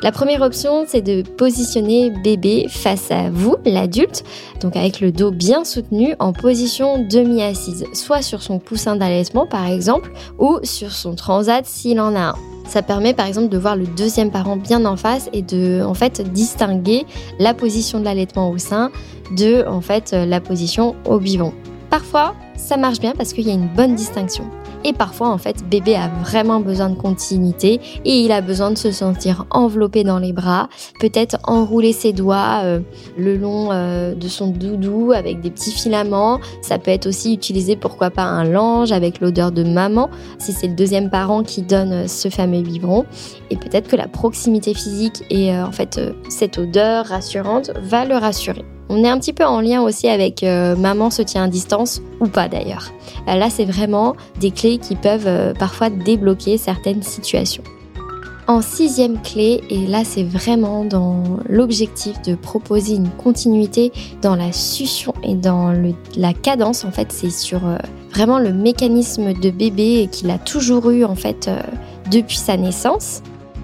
La 0.00 0.12
première 0.12 0.42
option, 0.42 0.84
c'est 0.86 1.02
de 1.02 1.22
positionner 1.22 2.10
bébé 2.22 2.66
face 2.68 3.10
à 3.10 3.30
vous, 3.30 3.56
l'adulte, 3.64 4.22
donc 4.60 4.76
avec 4.76 5.00
le 5.00 5.10
dos 5.10 5.32
bien 5.32 5.64
soutenu 5.64 6.14
en 6.20 6.32
position 6.32 7.04
demi-assise, 7.04 7.84
soit 7.94 8.22
sur 8.22 8.40
son 8.40 8.60
coussin 8.60 8.94
d'allaitement 8.94 9.46
par 9.46 9.66
exemple, 9.66 10.12
ou 10.38 10.60
sur 10.62 10.92
son 10.92 11.16
transat 11.16 11.66
s'il 11.66 12.00
en 12.00 12.14
a 12.14 12.20
un. 12.20 12.34
Ça 12.68 12.82
permet 12.82 13.12
par 13.12 13.26
exemple 13.26 13.48
de 13.48 13.58
voir 13.58 13.74
le 13.74 13.86
deuxième 13.86 14.30
parent 14.30 14.56
bien 14.56 14.84
en 14.84 14.96
face 14.96 15.28
et 15.32 15.42
de 15.42 15.82
en 15.82 15.94
fait 15.94 16.20
distinguer 16.32 17.04
la 17.40 17.52
position 17.52 17.98
de 17.98 18.04
l'allaitement 18.04 18.50
au 18.50 18.58
sein 18.58 18.92
de 19.36 19.66
en 19.66 19.80
fait 19.80 20.12
la 20.12 20.40
position 20.40 20.94
au 21.06 21.18
biberon. 21.18 21.52
Parfois, 21.90 22.34
ça 22.56 22.76
marche 22.76 23.00
bien 23.00 23.14
parce 23.16 23.32
qu'il 23.32 23.48
y 23.48 23.50
a 23.50 23.54
une 23.54 23.68
bonne 23.74 23.96
distinction. 23.96 24.44
Et 24.84 24.92
parfois, 24.92 25.28
en 25.30 25.38
fait, 25.38 25.68
bébé 25.68 25.96
a 25.96 26.08
vraiment 26.08 26.60
besoin 26.60 26.88
de 26.90 26.94
continuité 26.94 27.80
et 28.04 28.20
il 28.20 28.30
a 28.30 28.40
besoin 28.40 28.70
de 28.70 28.78
se 28.78 28.92
sentir 28.92 29.46
enveloppé 29.50 30.04
dans 30.04 30.18
les 30.18 30.32
bras, 30.32 30.68
peut-être 31.00 31.38
enrouler 31.44 31.92
ses 31.92 32.12
doigts 32.12 32.60
euh, 32.62 32.80
le 33.16 33.36
long 33.36 33.70
euh, 33.72 34.14
de 34.14 34.28
son 34.28 34.48
doudou 34.48 35.12
avec 35.12 35.40
des 35.40 35.50
petits 35.50 35.72
filaments. 35.72 36.38
Ça 36.62 36.78
peut 36.78 36.92
être 36.92 37.06
aussi 37.06 37.34
utilisé, 37.34 37.74
pourquoi 37.74 38.10
pas, 38.10 38.22
un 38.22 38.44
lange 38.44 38.92
avec 38.92 39.20
l'odeur 39.20 39.50
de 39.50 39.64
maman, 39.64 40.10
si 40.38 40.52
c'est 40.52 40.68
le 40.68 40.74
deuxième 40.74 41.10
parent 41.10 41.42
qui 41.42 41.62
donne 41.62 41.92
euh, 41.92 42.06
ce 42.06 42.28
fameux 42.28 42.62
biberon. 42.62 43.04
Et 43.50 43.56
peut-être 43.56 43.88
que 43.88 43.96
la 43.96 44.06
proximité 44.06 44.74
physique 44.74 45.24
et 45.30 45.56
en 45.58 45.72
fait 45.72 46.00
cette 46.28 46.58
odeur 46.58 47.06
rassurante 47.06 47.70
va 47.82 48.04
le 48.04 48.16
rassurer. 48.16 48.64
On 48.90 49.04
est 49.04 49.08
un 49.08 49.18
petit 49.18 49.34
peu 49.34 49.44
en 49.44 49.60
lien 49.60 49.82
aussi 49.82 50.08
avec 50.08 50.42
euh, 50.42 50.74
maman 50.74 51.10
se 51.10 51.20
tient 51.20 51.44
à 51.44 51.48
distance 51.48 52.00
ou 52.20 52.26
pas 52.26 52.48
d'ailleurs. 52.48 52.90
Euh, 53.28 53.34
là, 53.34 53.50
c'est 53.50 53.66
vraiment 53.66 54.16
des 54.40 54.50
clés 54.50 54.78
qui 54.78 54.94
peuvent 54.94 55.26
euh, 55.26 55.52
parfois 55.52 55.90
débloquer 55.90 56.56
certaines 56.56 57.02
situations. 57.02 57.62
En 58.46 58.62
sixième 58.62 59.20
clé, 59.20 59.60
et 59.68 59.86
là 59.86 60.04
c'est 60.04 60.22
vraiment 60.22 60.82
dans 60.82 61.22
l'objectif 61.50 62.22
de 62.22 62.34
proposer 62.34 62.94
une 62.94 63.10
continuité 63.10 63.92
dans 64.22 64.36
la 64.36 64.52
succion 64.52 65.12
et 65.22 65.34
dans 65.34 65.74
la 66.16 66.32
cadence, 66.32 66.86
en 66.86 66.90
fait 66.90 67.12
c'est 67.12 67.28
sur 67.28 67.60
vraiment 68.10 68.38
le 68.38 68.54
mécanisme 68.54 69.34
de 69.34 69.50
bébé 69.50 70.08
qu'il 70.10 70.30
a 70.30 70.38
toujours 70.38 70.88
eu 70.88 71.04
en 71.04 71.14
fait 71.14 71.50
depuis 72.10 72.38
sa 72.38 72.56
naissance. 72.56 73.20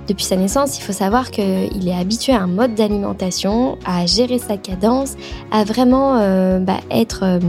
Depuis 0.08 0.25
sa 0.25 0.37
naissance, 0.37 0.78
il 0.78 0.82
faut 0.82 0.92
savoir 0.92 1.30
qu'il 1.30 1.88
est 1.88 1.94
habitué 1.94 2.32
à 2.32 2.42
un 2.42 2.46
mode 2.46 2.75
d'alimentation, 2.75 3.78
à 3.87 4.04
gérer 4.04 4.38
sa 4.38 4.56
cadence, 4.56 5.16
à 5.50 5.64
vraiment 5.64 6.18
euh, 6.18 6.58
bah, 6.58 6.80
être 6.90 7.20
euh, 7.23 7.40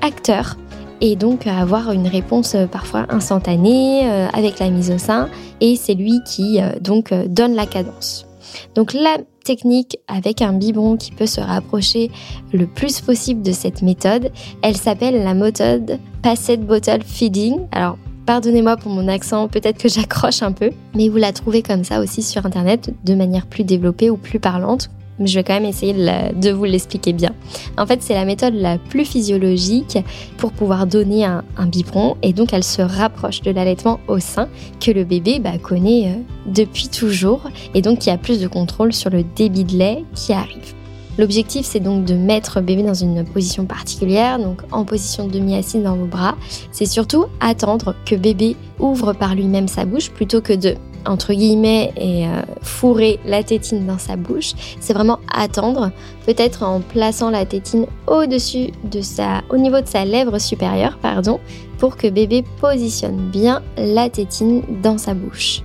acteur 0.00 0.56
et 1.00 1.16
donc 1.16 1.46
avoir 1.48 1.90
une 1.90 2.06
réponse 2.06 2.54
euh, 2.54 2.66
parfois 2.66 3.06
instantanée 3.08 4.06
avec 4.32 4.60
la 4.60 4.70
mise 4.70 4.92
au 4.92 4.98
sein. 4.98 5.28
Et 5.60 5.76
c'est 5.76 5.94
lui 5.94 6.20
qui 6.24 6.60
donc 6.80 7.12
donne 7.12 7.54
la 7.54 7.66
cadence. 7.66 8.26
Donc 8.74 8.92
la 8.92 9.16
technique 9.44 9.98
avec 10.06 10.40
un 10.40 10.52
biberon 10.52 10.96
qui 10.96 11.10
peut 11.10 11.26
se 11.26 11.40
rapprocher 11.40 12.10
le 12.52 12.66
plus 12.66 13.00
possible 13.00 13.42
de 13.42 13.52
cette 13.52 13.82
méthode, 13.82 14.30
elle 14.62 14.76
s'appelle 14.76 15.22
la 15.22 15.34
méthode 15.34 15.98
Passed 16.22 16.60
Bottle 16.64 17.02
Feeding. 17.04 17.66
Alors 17.72 17.98
Pardonnez-moi 18.26 18.78
pour 18.78 18.90
mon 18.90 19.08
accent, 19.08 19.48
peut-être 19.48 19.78
que 19.78 19.88
j'accroche 19.94 20.42
un 20.42 20.52
peu, 20.52 20.70
mais 20.94 21.08
vous 21.08 21.18
la 21.18 21.32
trouvez 21.32 21.62
comme 21.62 21.84
ça 21.84 22.00
aussi 22.00 22.22
sur 22.22 22.46
Internet 22.46 22.94
de 23.04 23.14
manière 23.14 23.46
plus 23.46 23.64
développée 23.64 24.10
ou 24.10 24.16
plus 24.16 24.40
parlante. 24.40 24.90
Je 25.20 25.34
vais 25.34 25.44
quand 25.44 25.54
même 25.54 25.64
essayer 25.64 25.92
de, 25.92 26.50
vous 26.50 26.64
l'expliquer 26.64 27.12
bien. 27.12 27.32
En 27.78 27.86
fait, 27.86 28.02
c'est 28.02 28.14
la 28.14 28.24
méthode 28.24 28.54
la 28.54 28.78
plus 28.78 29.04
physiologique 29.04 29.98
pour 30.38 30.50
pouvoir 30.50 30.88
donner 30.88 31.24
un, 31.24 31.44
biberon 31.66 32.16
et 32.22 32.32
donc 32.32 32.52
elle 32.52 32.64
se 32.64 32.82
rapproche 32.82 33.40
de 33.42 33.52
l'allaitement 33.52 34.00
au 34.08 34.18
sein 34.18 34.48
que 34.80 34.90
le 34.90 35.04
bébé 35.04 35.38
bah, 35.38 35.56
connaît 35.62 36.08
euh, 36.08 36.50
depuis 36.52 36.88
toujours 36.88 37.42
et 37.74 37.82
donc 37.82 38.00
qui 38.00 38.10
a 38.10 38.18
plus 38.18 38.40
de 38.40 38.48
contrôle 38.48 38.92
sur 38.92 39.10
le 39.10 39.22
débit 39.22 39.64
de 39.64 39.76
lait 39.76 40.04
qui 40.16 40.32
arrive. 40.32 40.74
L'objectif, 41.18 41.64
c'est 41.64 41.80
donc 41.80 42.04
de 42.04 42.14
mettre 42.14 42.60
bébé 42.60 42.82
dans 42.82 42.94
une 42.94 43.24
position 43.24 43.66
particulière, 43.66 44.38
donc 44.38 44.62
en 44.72 44.84
position 44.84 45.28
demi-assise 45.28 45.82
dans 45.82 45.96
vos 45.96 46.06
bras. 46.06 46.36
C'est 46.72 46.86
surtout 46.86 47.26
attendre 47.40 47.94
que 48.04 48.16
bébé 48.16 48.56
ouvre 48.80 49.12
par 49.12 49.34
lui-même 49.34 49.68
sa 49.68 49.84
bouche 49.84 50.10
plutôt 50.10 50.40
que 50.40 50.52
de 50.52 50.74
entre 51.06 51.34
guillemets 51.34 51.92
et 51.96 52.26
euh, 52.26 52.40
fourrer 52.62 53.20
la 53.26 53.42
tétine 53.42 53.86
dans 53.86 53.98
sa 53.98 54.16
bouche. 54.16 54.52
C'est 54.80 54.94
vraiment 54.94 55.18
attendre, 55.32 55.90
peut-être 56.26 56.62
en 56.62 56.80
plaçant 56.80 57.30
la 57.30 57.44
tétine 57.44 57.86
au-dessus 58.06 58.70
de 58.84 59.00
sa, 59.02 59.42
au 59.50 59.56
niveau 59.56 59.80
de 59.80 59.86
sa 59.86 60.04
lèvre 60.04 60.38
supérieure, 60.38 60.98
pardon, 61.00 61.40
pour 61.78 61.96
que 61.96 62.08
bébé 62.08 62.42
positionne 62.60 63.30
bien 63.30 63.62
la 63.76 64.08
tétine 64.08 64.62
dans 64.82 64.98
sa 64.98 65.14
bouche. 65.14 65.62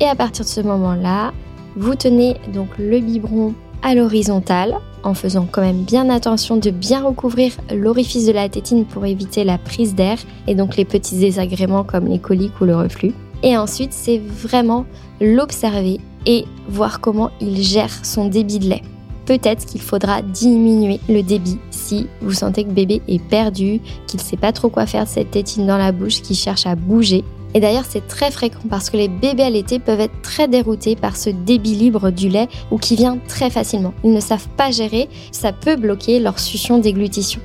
Et 0.00 0.06
à 0.06 0.14
partir 0.14 0.44
de 0.44 0.50
ce 0.50 0.60
moment-là, 0.60 1.32
vous 1.76 1.94
tenez 1.94 2.36
donc 2.54 2.68
le 2.78 3.00
biberon 3.00 3.54
à 3.82 3.94
l'horizontale 3.94 4.76
en 5.02 5.14
faisant 5.14 5.46
quand 5.50 5.62
même 5.62 5.82
bien 5.82 6.08
attention 6.10 6.56
de 6.56 6.70
bien 6.70 7.04
recouvrir 7.04 7.52
l'orifice 7.74 8.26
de 8.26 8.32
la 8.32 8.48
tétine 8.48 8.84
pour 8.84 9.06
éviter 9.06 9.44
la 9.44 9.58
prise 9.58 9.94
d'air 9.94 10.18
et 10.46 10.54
donc 10.54 10.76
les 10.76 10.84
petits 10.84 11.16
désagréments 11.16 11.84
comme 11.84 12.06
les 12.06 12.18
coliques 12.18 12.60
ou 12.60 12.64
le 12.64 12.76
reflux. 12.76 13.14
Et 13.42 13.56
ensuite, 13.56 13.92
c'est 13.92 14.18
vraiment 14.18 14.84
l'observer 15.20 16.00
et 16.26 16.44
voir 16.68 17.00
comment 17.00 17.30
il 17.40 17.62
gère 17.62 18.04
son 18.04 18.28
débit 18.28 18.58
de 18.58 18.68
lait. 18.68 18.82
Peut-être 19.26 19.66
qu'il 19.66 19.80
faudra 19.80 20.22
diminuer 20.22 21.00
le 21.08 21.22
débit 21.22 21.58
si 21.70 22.06
vous 22.20 22.32
sentez 22.32 22.64
que 22.64 22.70
bébé 22.70 23.02
est 23.08 23.22
perdu, 23.22 23.80
qu'il 24.06 24.20
ne 24.20 24.24
sait 24.24 24.36
pas 24.36 24.52
trop 24.52 24.68
quoi 24.68 24.86
faire 24.86 25.04
de 25.04 25.08
cette 25.08 25.30
tétine 25.30 25.66
dans 25.66 25.78
la 25.78 25.92
bouche, 25.92 26.22
qu'il 26.22 26.36
cherche 26.36 26.66
à 26.66 26.74
bouger 26.74 27.24
et 27.54 27.60
d'ailleurs, 27.60 27.84
c'est 27.88 28.06
très 28.06 28.30
fréquent 28.30 28.60
parce 28.68 28.90
que 28.90 28.96
les 28.96 29.08
bébés 29.08 29.42
allaités 29.42 29.78
peuvent 29.78 30.00
être 30.00 30.22
très 30.22 30.48
déroutés 30.48 30.96
par 30.96 31.16
ce 31.16 31.30
débit 31.30 31.74
libre 31.74 32.10
du 32.10 32.28
lait 32.28 32.48
ou 32.70 32.78
qui 32.78 32.96
vient 32.96 33.18
très 33.26 33.50
facilement. 33.50 33.94
Ils 34.04 34.12
ne 34.12 34.20
savent 34.20 34.48
pas 34.56 34.70
gérer, 34.70 35.08
ça 35.32 35.52
peut 35.52 35.76
bloquer 35.76 36.20
leur 36.20 36.38
succion 36.38 36.78
déglutition. 36.78 37.40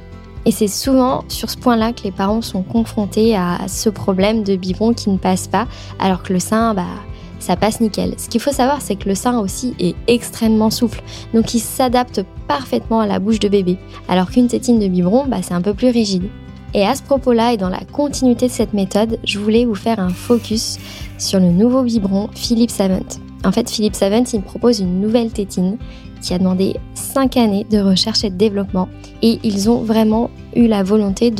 Et 0.45 0.51
c'est 0.51 0.67
souvent 0.67 1.23
sur 1.29 1.49
ce 1.49 1.57
point-là 1.57 1.93
que 1.93 2.03
les 2.03 2.11
parents 2.11 2.41
sont 2.41 2.63
confrontés 2.63 3.35
à 3.35 3.59
ce 3.67 3.89
problème 3.89 4.43
de 4.43 4.57
biberon 4.57 4.93
qui 4.93 5.09
ne 5.09 5.17
passe 5.17 5.47
pas, 5.47 5.67
alors 5.99 6.21
que 6.21 6.33
le 6.33 6.39
sein, 6.39 6.73
bah, 6.73 6.83
ça 7.39 7.55
passe 7.55 7.79
nickel. 7.79 8.15
Ce 8.17 8.27
qu'il 8.27 8.41
faut 8.41 8.51
savoir, 8.51 8.81
c'est 8.81 8.95
que 8.95 9.07
le 9.07 9.15
sein 9.15 9.39
aussi 9.39 9.73
est 9.79 9.95
extrêmement 10.07 10.69
souple, 10.69 11.01
donc 11.33 11.53
il 11.53 11.61
s'adapte 11.61 12.25
parfaitement 12.49 12.99
à 12.99 13.07
la 13.07 13.19
bouche 13.19 13.39
de 13.39 13.47
bébé, 13.47 13.77
alors 14.09 14.29
qu'une 14.29 14.47
tétine 14.47 14.79
de 14.79 14.87
biberon, 14.87 15.25
bah, 15.27 15.37
c'est 15.41 15.53
un 15.53 15.61
peu 15.61 15.73
plus 15.73 15.89
rigide. 15.89 16.23
Et 16.73 16.85
à 16.85 16.95
ce 16.95 17.03
propos-là 17.03 17.53
et 17.53 17.57
dans 17.57 17.69
la 17.69 17.81
continuité 17.91 18.47
de 18.47 18.51
cette 18.51 18.73
méthode, 18.73 19.19
je 19.23 19.39
voulais 19.39 19.65
vous 19.65 19.75
faire 19.75 19.99
un 19.99 20.09
focus 20.09 20.77
sur 21.17 21.39
le 21.39 21.51
nouveau 21.51 21.83
biberon 21.83 22.29
Philippe 22.33 22.71
Savant. 22.71 22.99
En 23.43 23.51
fait, 23.51 23.69
Philippe 23.69 23.95
Savant, 23.95 24.23
il 24.33 24.41
propose 24.41 24.79
une 24.79 25.01
nouvelle 25.01 25.31
tétine 25.31 25.77
qui 26.21 26.33
a 26.33 26.39
demandé 26.39 26.77
5 26.95 27.37
années 27.37 27.67
de 27.69 27.79
recherche 27.79 28.23
et 28.23 28.29
de 28.29 28.37
développement. 28.37 28.87
Et 29.21 29.39
ils 29.43 29.69
ont 29.69 29.79
vraiment 29.79 30.29
eu 30.55 30.67
la 30.67 30.81
volonté 30.81 31.31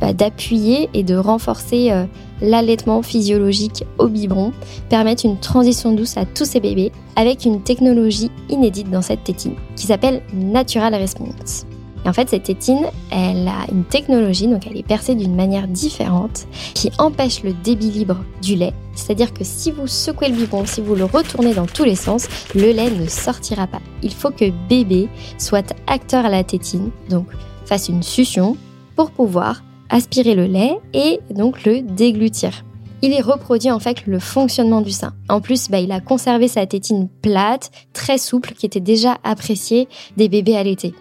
bah, 0.00 0.14
d'appuyer 0.14 0.88
et 0.94 1.02
de 1.02 1.14
renforcer 1.14 1.92
euh, 1.92 2.04
l'allaitement 2.40 3.02
physiologique 3.02 3.84
au 3.98 4.08
biberon, 4.08 4.52
permettre 4.88 5.26
une 5.26 5.38
transition 5.38 5.92
douce 5.92 6.16
à 6.16 6.24
tous 6.24 6.46
ces 6.46 6.60
bébés 6.60 6.92
avec 7.14 7.44
une 7.44 7.62
technologie 7.62 8.30
inédite 8.48 8.90
dans 8.90 9.02
cette 9.02 9.24
tétine 9.24 9.54
qui 9.76 9.86
s'appelle 9.86 10.22
Natural 10.32 10.94
Response. 10.94 11.66
Et 12.06 12.08
en 12.08 12.12
fait, 12.12 12.28
cette 12.28 12.44
tétine, 12.44 12.86
elle 13.10 13.48
a 13.48 13.66
une 13.72 13.82
technologie, 13.82 14.46
donc 14.46 14.64
elle 14.68 14.76
est 14.76 14.86
percée 14.86 15.16
d'une 15.16 15.34
manière 15.34 15.66
différente, 15.66 16.46
qui 16.72 16.92
empêche 16.98 17.42
le 17.42 17.52
débit 17.52 17.90
libre 17.90 18.18
du 18.40 18.54
lait. 18.54 18.72
C'est-à-dire 18.94 19.34
que 19.34 19.42
si 19.42 19.72
vous 19.72 19.88
secouez 19.88 20.28
le 20.28 20.36
biberon, 20.36 20.66
si 20.66 20.80
vous 20.80 20.94
le 20.94 21.02
retournez 21.02 21.52
dans 21.52 21.66
tous 21.66 21.82
les 21.82 21.96
sens, 21.96 22.28
le 22.54 22.70
lait 22.70 22.90
ne 22.90 23.08
sortira 23.08 23.66
pas. 23.66 23.80
Il 24.04 24.14
faut 24.14 24.30
que 24.30 24.52
bébé 24.68 25.08
soit 25.36 25.74
acteur 25.88 26.24
à 26.24 26.30
la 26.30 26.44
tétine, 26.44 26.92
donc 27.10 27.26
fasse 27.64 27.88
une 27.88 28.04
succion 28.04 28.56
pour 28.94 29.10
pouvoir 29.10 29.64
aspirer 29.90 30.36
le 30.36 30.46
lait 30.46 30.78
et 30.94 31.18
donc 31.30 31.64
le 31.64 31.82
déglutir. 31.82 32.64
Il 33.02 33.12
y 33.12 33.20
reproduit 33.20 33.72
en 33.72 33.80
fait 33.80 34.06
le 34.06 34.20
fonctionnement 34.20 34.80
du 34.80 34.92
sein. 34.92 35.12
En 35.28 35.40
plus, 35.40 35.70
bah, 35.70 35.80
il 35.80 35.90
a 35.90 36.00
conservé 36.00 36.46
sa 36.46 36.66
tétine 36.66 37.08
plate, 37.20 37.72
très 37.92 38.16
souple, 38.16 38.54
qui 38.54 38.64
était 38.64 38.78
déjà 38.78 39.18
appréciée 39.24 39.88
des 40.16 40.28
bébés 40.28 40.56
allaités. 40.56 40.94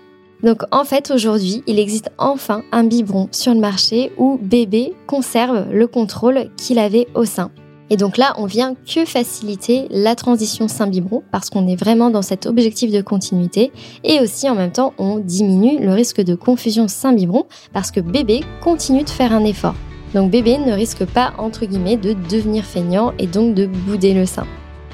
Donc 0.45 0.61
en 0.69 0.83
fait 0.83 1.09
aujourd'hui, 1.09 1.63
il 1.65 1.79
existe 1.79 2.11
enfin 2.19 2.61
un 2.71 2.83
biberon 2.83 3.27
sur 3.31 3.51
le 3.51 3.59
marché 3.59 4.11
où 4.19 4.37
bébé 4.39 4.93
conserve 5.07 5.65
le 5.71 5.87
contrôle 5.87 6.51
qu'il 6.55 6.77
avait 6.77 7.07
au 7.15 7.25
sein. 7.25 7.49
Et 7.89 7.97
donc 7.97 8.17
là, 8.17 8.35
on 8.37 8.45
vient 8.45 8.75
que 8.75 9.05
faciliter 9.05 9.87
la 9.89 10.13
transition 10.13 10.67
sein-biberon 10.67 11.23
parce 11.31 11.49
qu'on 11.49 11.67
est 11.67 11.75
vraiment 11.75 12.11
dans 12.11 12.21
cet 12.21 12.45
objectif 12.45 12.91
de 12.91 13.01
continuité 13.01 13.71
et 14.03 14.19
aussi 14.19 14.47
en 14.47 14.53
même 14.53 14.71
temps, 14.71 14.93
on 14.99 15.17
diminue 15.17 15.83
le 15.83 15.93
risque 15.93 16.21
de 16.21 16.35
confusion 16.35 16.87
sein-biberon 16.87 17.45
parce 17.73 17.89
que 17.89 17.99
bébé 17.99 18.41
continue 18.63 19.03
de 19.03 19.09
faire 19.09 19.33
un 19.33 19.45
effort. 19.45 19.75
Donc 20.13 20.29
bébé 20.29 20.59
ne 20.59 20.73
risque 20.73 21.05
pas 21.05 21.33
entre 21.39 21.65
guillemets 21.65 21.97
de 21.97 22.13
devenir 22.29 22.65
feignant 22.65 23.13
et 23.17 23.25
donc 23.25 23.55
de 23.55 23.65
bouder 23.65 24.13
le 24.13 24.27
sein. 24.27 24.45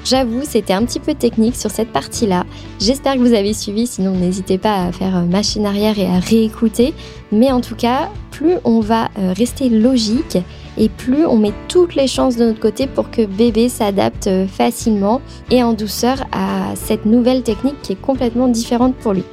J'avoue, 0.04 0.42
c'était 0.44 0.72
un 0.72 0.84
petit 0.84 0.98
peu 0.98 1.14
technique 1.14 1.54
sur 1.54 1.70
cette 1.70 1.92
partie-là. 1.92 2.44
J'espère 2.80 3.14
que 3.14 3.20
vous 3.20 3.34
avez 3.34 3.54
suivi, 3.54 3.86
sinon 3.86 4.12
n'hésitez 4.12 4.58
pas 4.58 4.86
à 4.86 4.92
faire 4.92 5.22
machine 5.22 5.64
arrière 5.64 5.98
et 5.98 6.06
à 6.06 6.18
réécouter. 6.18 6.92
Mais 7.30 7.52
en 7.52 7.60
tout 7.60 7.76
cas, 7.76 8.10
plus 8.32 8.54
on 8.64 8.80
va 8.80 9.10
euh, 9.18 9.32
rester 9.36 9.68
logique 9.68 10.38
et 10.76 10.88
plus 10.88 11.24
on 11.26 11.36
met 11.36 11.52
toutes 11.68 11.94
les 11.94 12.08
chances 12.08 12.36
de 12.36 12.46
notre 12.46 12.60
côté 12.60 12.86
pour 12.86 13.10
que 13.10 13.24
bébé 13.24 13.68
s'adapte 13.68 14.26
euh, 14.26 14.46
facilement 14.48 15.20
et 15.50 15.62
en 15.62 15.72
douceur 15.72 16.24
à 16.32 16.74
cette 16.74 17.06
nouvelle 17.06 17.42
technique 17.42 17.80
qui 17.82 17.92
est 17.92 18.00
complètement 18.00 18.48
différente 18.48 18.96
pour 18.96 19.12
lui. 19.12 19.24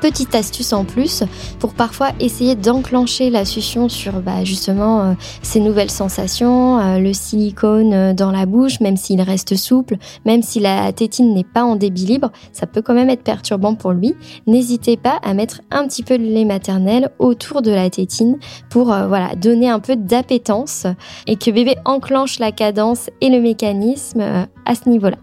Petite 0.00 0.34
astuce 0.36 0.72
en 0.72 0.84
plus 0.84 1.24
pour 1.58 1.74
parfois 1.74 2.10
essayer 2.20 2.54
d'enclencher 2.54 3.30
la 3.30 3.44
succion 3.44 3.88
sur 3.88 4.20
bah, 4.20 4.44
justement 4.44 5.00
euh, 5.00 5.12
ces 5.42 5.58
nouvelles 5.58 5.90
sensations, 5.90 6.78
euh, 6.78 6.98
le 6.98 7.12
silicone 7.12 7.92
euh, 7.92 8.14
dans 8.14 8.30
la 8.30 8.46
bouche, 8.46 8.80
même 8.80 8.96
s'il 8.96 9.20
reste 9.20 9.56
souple, 9.56 9.96
même 10.24 10.42
si 10.42 10.60
la 10.60 10.92
tétine 10.92 11.34
n'est 11.34 11.44
pas 11.44 11.64
en 11.64 11.74
débit 11.74 12.06
libre, 12.06 12.30
ça 12.52 12.66
peut 12.66 12.80
quand 12.80 12.94
même 12.94 13.10
être 13.10 13.24
perturbant 13.24 13.74
pour 13.74 13.92
lui. 13.92 14.14
N'hésitez 14.46 14.96
pas 14.96 15.18
à 15.24 15.34
mettre 15.34 15.62
un 15.72 15.86
petit 15.88 16.04
peu 16.04 16.16
de 16.16 16.24
lait 16.24 16.44
maternel 16.44 17.10
autour 17.18 17.60
de 17.62 17.72
la 17.72 17.90
tétine 17.90 18.38
pour 18.70 18.94
donner 19.36 19.68
un 19.68 19.80
peu 19.80 19.96
d'appétence 19.96 20.86
et 21.26 21.36
que 21.36 21.50
bébé 21.50 21.76
enclenche 21.84 22.38
la 22.38 22.52
cadence 22.52 23.10
et 23.20 23.30
le 23.30 23.40
mécanisme 23.40 24.20
à 24.64 24.74
ce 24.74 24.88
niveau-là. 24.88 25.18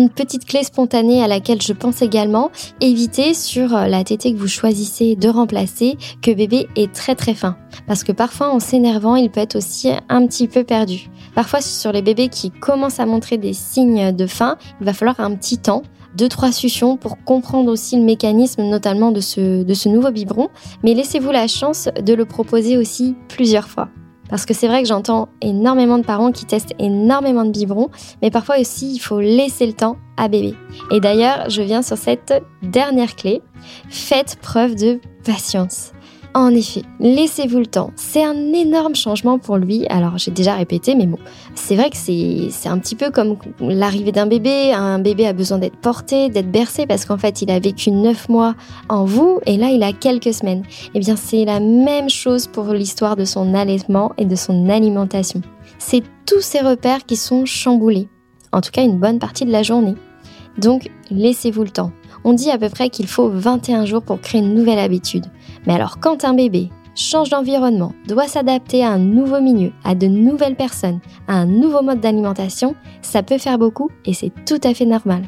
Une 0.00 0.08
petite 0.08 0.46
clé 0.46 0.64
spontanée 0.64 1.22
à 1.22 1.28
laquelle 1.28 1.60
je 1.60 1.74
pense 1.74 2.00
également, 2.00 2.50
évitez 2.80 3.34
sur 3.34 3.76
euh, 3.76 3.86
la 3.86 4.02
tétée 4.02 4.32
que 4.32 4.38
vous 4.38 4.48
choisissez 4.48 5.14
de 5.14 5.28
remplacer 5.28 5.98
que 6.22 6.30
bébé 6.30 6.68
est 6.74 6.90
très 6.90 7.14
très 7.14 7.34
fin. 7.34 7.58
Parce 7.86 8.02
que 8.02 8.10
parfois 8.10 8.48
en 8.48 8.60
s'énervant, 8.60 9.14
il 9.16 9.30
peut 9.30 9.40
être 9.40 9.56
aussi 9.56 9.90
un 10.08 10.26
petit 10.26 10.48
peu 10.48 10.64
perdu. 10.64 11.10
Parfois 11.34 11.60
sur 11.60 11.92
les 11.92 12.00
bébés 12.00 12.28
qui 12.28 12.50
commencent 12.50 12.98
à 12.98 13.04
montrer 13.04 13.36
des 13.36 13.52
signes 13.52 14.10
de 14.16 14.26
faim, 14.26 14.56
il 14.80 14.86
va 14.86 14.94
falloir 14.94 15.20
un 15.20 15.34
petit 15.34 15.58
temps 15.58 15.82
deux, 16.16 16.30
trois 16.30 16.50
suctions 16.50 16.96
pour 16.96 17.22
comprendre 17.22 17.70
aussi 17.70 17.96
le 17.96 18.02
mécanisme 18.02 18.62
notamment 18.62 19.12
de 19.12 19.20
ce, 19.20 19.62
de 19.62 19.74
ce 19.74 19.90
nouveau 19.90 20.10
biberon, 20.10 20.48
mais 20.82 20.94
laissez-vous 20.94 21.30
la 21.30 21.46
chance 21.46 21.90
de 22.02 22.14
le 22.14 22.24
proposer 22.24 22.78
aussi 22.78 23.16
plusieurs 23.28 23.68
fois. 23.68 23.90
Parce 24.30 24.46
que 24.46 24.54
c'est 24.54 24.68
vrai 24.68 24.82
que 24.82 24.88
j'entends 24.88 25.28
énormément 25.42 25.98
de 25.98 26.04
parents 26.04 26.32
qui 26.32 26.46
testent 26.46 26.74
énormément 26.78 27.44
de 27.44 27.50
biberons, 27.50 27.90
mais 28.22 28.30
parfois 28.30 28.58
aussi 28.58 28.94
il 28.94 29.00
faut 29.00 29.20
laisser 29.20 29.66
le 29.66 29.72
temps 29.72 29.96
à 30.16 30.28
bébé. 30.28 30.54
Et 30.90 31.00
d'ailleurs, 31.00 31.50
je 31.50 31.62
viens 31.62 31.82
sur 31.82 31.98
cette 31.98 32.32
dernière 32.62 33.16
clé. 33.16 33.42
Faites 33.88 34.38
preuve 34.40 34.76
de 34.76 35.00
patience. 35.24 35.92
En 36.32 36.54
effet, 36.54 36.82
laissez-vous 37.00 37.58
le 37.58 37.66
temps. 37.66 37.90
C'est 37.96 38.22
un 38.22 38.52
énorme 38.52 38.94
changement 38.94 39.40
pour 39.40 39.56
lui. 39.56 39.84
Alors, 39.88 40.16
j'ai 40.16 40.30
déjà 40.30 40.54
répété, 40.54 40.94
mais 40.94 41.06
bon, 41.06 41.18
c'est 41.56 41.74
vrai 41.74 41.90
que 41.90 41.96
c'est 41.96 42.68
un 42.68 42.78
petit 42.78 42.94
peu 42.94 43.10
comme 43.10 43.36
l'arrivée 43.60 44.12
d'un 44.12 44.26
bébé. 44.26 44.72
Un 44.72 45.00
bébé 45.00 45.26
a 45.26 45.32
besoin 45.32 45.58
d'être 45.58 45.76
porté, 45.78 46.28
d'être 46.28 46.50
bercé, 46.50 46.86
parce 46.86 47.04
qu'en 47.04 47.18
fait, 47.18 47.42
il 47.42 47.50
a 47.50 47.58
vécu 47.58 47.90
neuf 47.90 48.28
mois 48.28 48.54
en 48.88 49.04
vous, 49.04 49.40
et 49.44 49.56
là, 49.56 49.70
il 49.70 49.82
a 49.82 49.92
quelques 49.92 50.32
semaines. 50.32 50.62
Eh 50.94 51.00
bien, 51.00 51.16
c'est 51.16 51.44
la 51.44 51.58
même 51.58 52.08
chose 52.08 52.46
pour 52.46 52.72
l'histoire 52.72 53.16
de 53.16 53.24
son 53.24 53.52
allaitement 53.52 54.12
et 54.16 54.24
de 54.24 54.36
son 54.36 54.68
alimentation. 54.68 55.42
C'est 55.78 56.04
tous 56.26 56.42
ces 56.42 56.60
repères 56.60 57.06
qui 57.06 57.16
sont 57.16 57.44
chamboulés. 57.44 58.08
En 58.52 58.60
tout 58.60 58.70
cas, 58.70 58.84
une 58.84 59.00
bonne 59.00 59.18
partie 59.18 59.46
de 59.46 59.52
la 59.52 59.64
journée. 59.64 59.96
Donc, 60.58 60.90
laissez-vous 61.10 61.64
le 61.64 61.70
temps. 61.70 61.90
On 62.22 62.34
dit 62.34 62.50
à 62.50 62.58
peu 62.58 62.68
près 62.68 62.90
qu'il 62.90 63.06
faut 63.06 63.28
21 63.30 63.86
jours 63.86 64.02
pour 64.02 64.20
créer 64.20 64.40
une 64.40 64.54
nouvelle 64.54 64.78
habitude. 64.78 65.26
Mais 65.66 65.74
alors 65.74 65.98
quand 66.00 66.24
un 66.24 66.34
bébé 66.34 66.70
change 66.94 67.30
d'environnement, 67.30 67.94
doit 68.06 68.28
s'adapter 68.28 68.84
à 68.84 68.90
un 68.90 68.98
nouveau 68.98 69.40
milieu, 69.40 69.72
à 69.84 69.94
de 69.94 70.06
nouvelles 70.06 70.56
personnes, 70.56 71.00
à 71.28 71.34
un 71.34 71.46
nouveau 71.46 71.82
mode 71.82 72.00
d'alimentation, 72.00 72.74
ça 73.02 73.22
peut 73.22 73.38
faire 73.38 73.58
beaucoup 73.58 73.90
et 74.04 74.12
c'est 74.12 74.32
tout 74.44 74.60
à 74.64 74.74
fait 74.74 74.84
normal. 74.86 75.22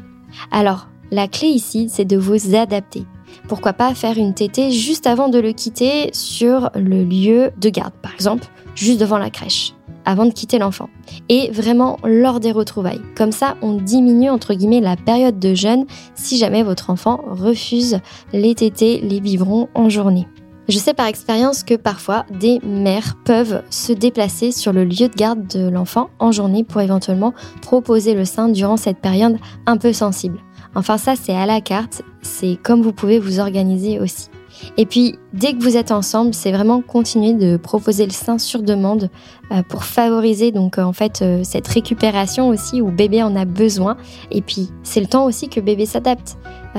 Alors, 0.51 0.87
la 1.11 1.27
clé 1.27 1.47
ici, 1.47 1.87
c'est 1.89 2.05
de 2.05 2.17
vous 2.17 2.55
adapter. 2.55 3.05
Pourquoi 3.47 3.73
pas 3.73 3.93
faire 3.95 4.17
une 4.17 4.33
tétée 4.33 4.71
juste 4.71 5.07
avant 5.07 5.29
de 5.29 5.39
le 5.39 5.51
quitter 5.51 6.09
sur 6.13 6.69
le 6.75 7.03
lieu 7.03 7.51
de 7.57 7.69
garde, 7.69 7.93
par 8.01 8.13
exemple, 8.13 8.45
juste 8.75 8.99
devant 8.99 9.17
la 9.17 9.29
crèche 9.29 9.73
avant 10.05 10.25
de 10.25 10.31
quitter 10.31 10.59
l'enfant. 10.59 10.89
Et 11.29 11.51
vraiment 11.51 11.97
lors 12.03 12.39
des 12.39 12.51
retrouvailles. 12.51 13.01
Comme 13.15 13.31
ça, 13.31 13.55
on 13.61 13.73
diminue 13.73 14.29
entre 14.29 14.53
guillemets 14.53 14.81
la 14.81 14.95
période 14.95 15.39
de 15.39 15.53
jeûne 15.53 15.85
si 16.15 16.37
jamais 16.37 16.63
votre 16.63 16.89
enfant 16.89 17.21
refuse 17.27 17.99
les 18.31 18.55
tétés, 18.55 18.99
les 19.01 19.19
biberons 19.19 19.69
en 19.73 19.89
journée. 19.89 20.27
Je 20.69 20.77
sais 20.77 20.93
par 20.93 21.07
expérience 21.07 21.63
que 21.63 21.73
parfois 21.73 22.25
des 22.29 22.59
mères 22.63 23.15
peuvent 23.25 23.63
se 23.69 23.91
déplacer 23.91 24.53
sur 24.53 24.71
le 24.71 24.85
lieu 24.85 25.09
de 25.09 25.15
garde 25.15 25.45
de 25.47 25.67
l'enfant 25.67 26.09
en 26.19 26.31
journée 26.31 26.63
pour 26.63 26.79
éventuellement 26.79 27.33
proposer 27.61 28.13
le 28.13 28.23
sein 28.23 28.47
durant 28.47 28.77
cette 28.77 28.99
période 28.99 29.37
un 29.65 29.75
peu 29.75 29.91
sensible. 29.91 30.39
Enfin 30.73 30.97
ça 30.97 31.15
c'est 31.17 31.35
à 31.35 31.45
la 31.45 31.59
carte, 31.59 32.01
c'est 32.21 32.57
comme 32.63 32.81
vous 32.81 32.93
pouvez 32.93 33.19
vous 33.19 33.41
organiser 33.41 33.99
aussi. 33.99 34.29
Et 34.77 34.85
puis, 34.85 35.17
dès 35.33 35.53
que 35.53 35.61
vous 35.61 35.77
êtes 35.77 35.91
ensemble, 35.91 36.33
c'est 36.33 36.51
vraiment 36.51 36.81
continuer 36.81 37.33
de 37.33 37.57
proposer 37.57 38.05
le 38.05 38.11
sein 38.11 38.37
sur 38.37 38.61
demande 38.61 39.09
euh, 39.51 39.61
pour 39.67 39.83
favoriser 39.83 40.51
donc 40.51 40.77
euh, 40.77 40.83
en 40.83 40.93
fait 40.93 41.21
euh, 41.21 41.41
cette 41.43 41.67
récupération 41.67 42.47
aussi 42.47 42.81
où 42.81 42.91
bébé 42.91 43.21
en 43.23 43.35
a 43.35 43.45
besoin. 43.45 43.97
Et 44.31 44.41
puis, 44.41 44.69
c'est 44.83 44.99
le 44.99 45.07
temps 45.07 45.25
aussi 45.25 45.49
que 45.49 45.59
bébé 45.59 45.85
s'adapte. 45.85 46.37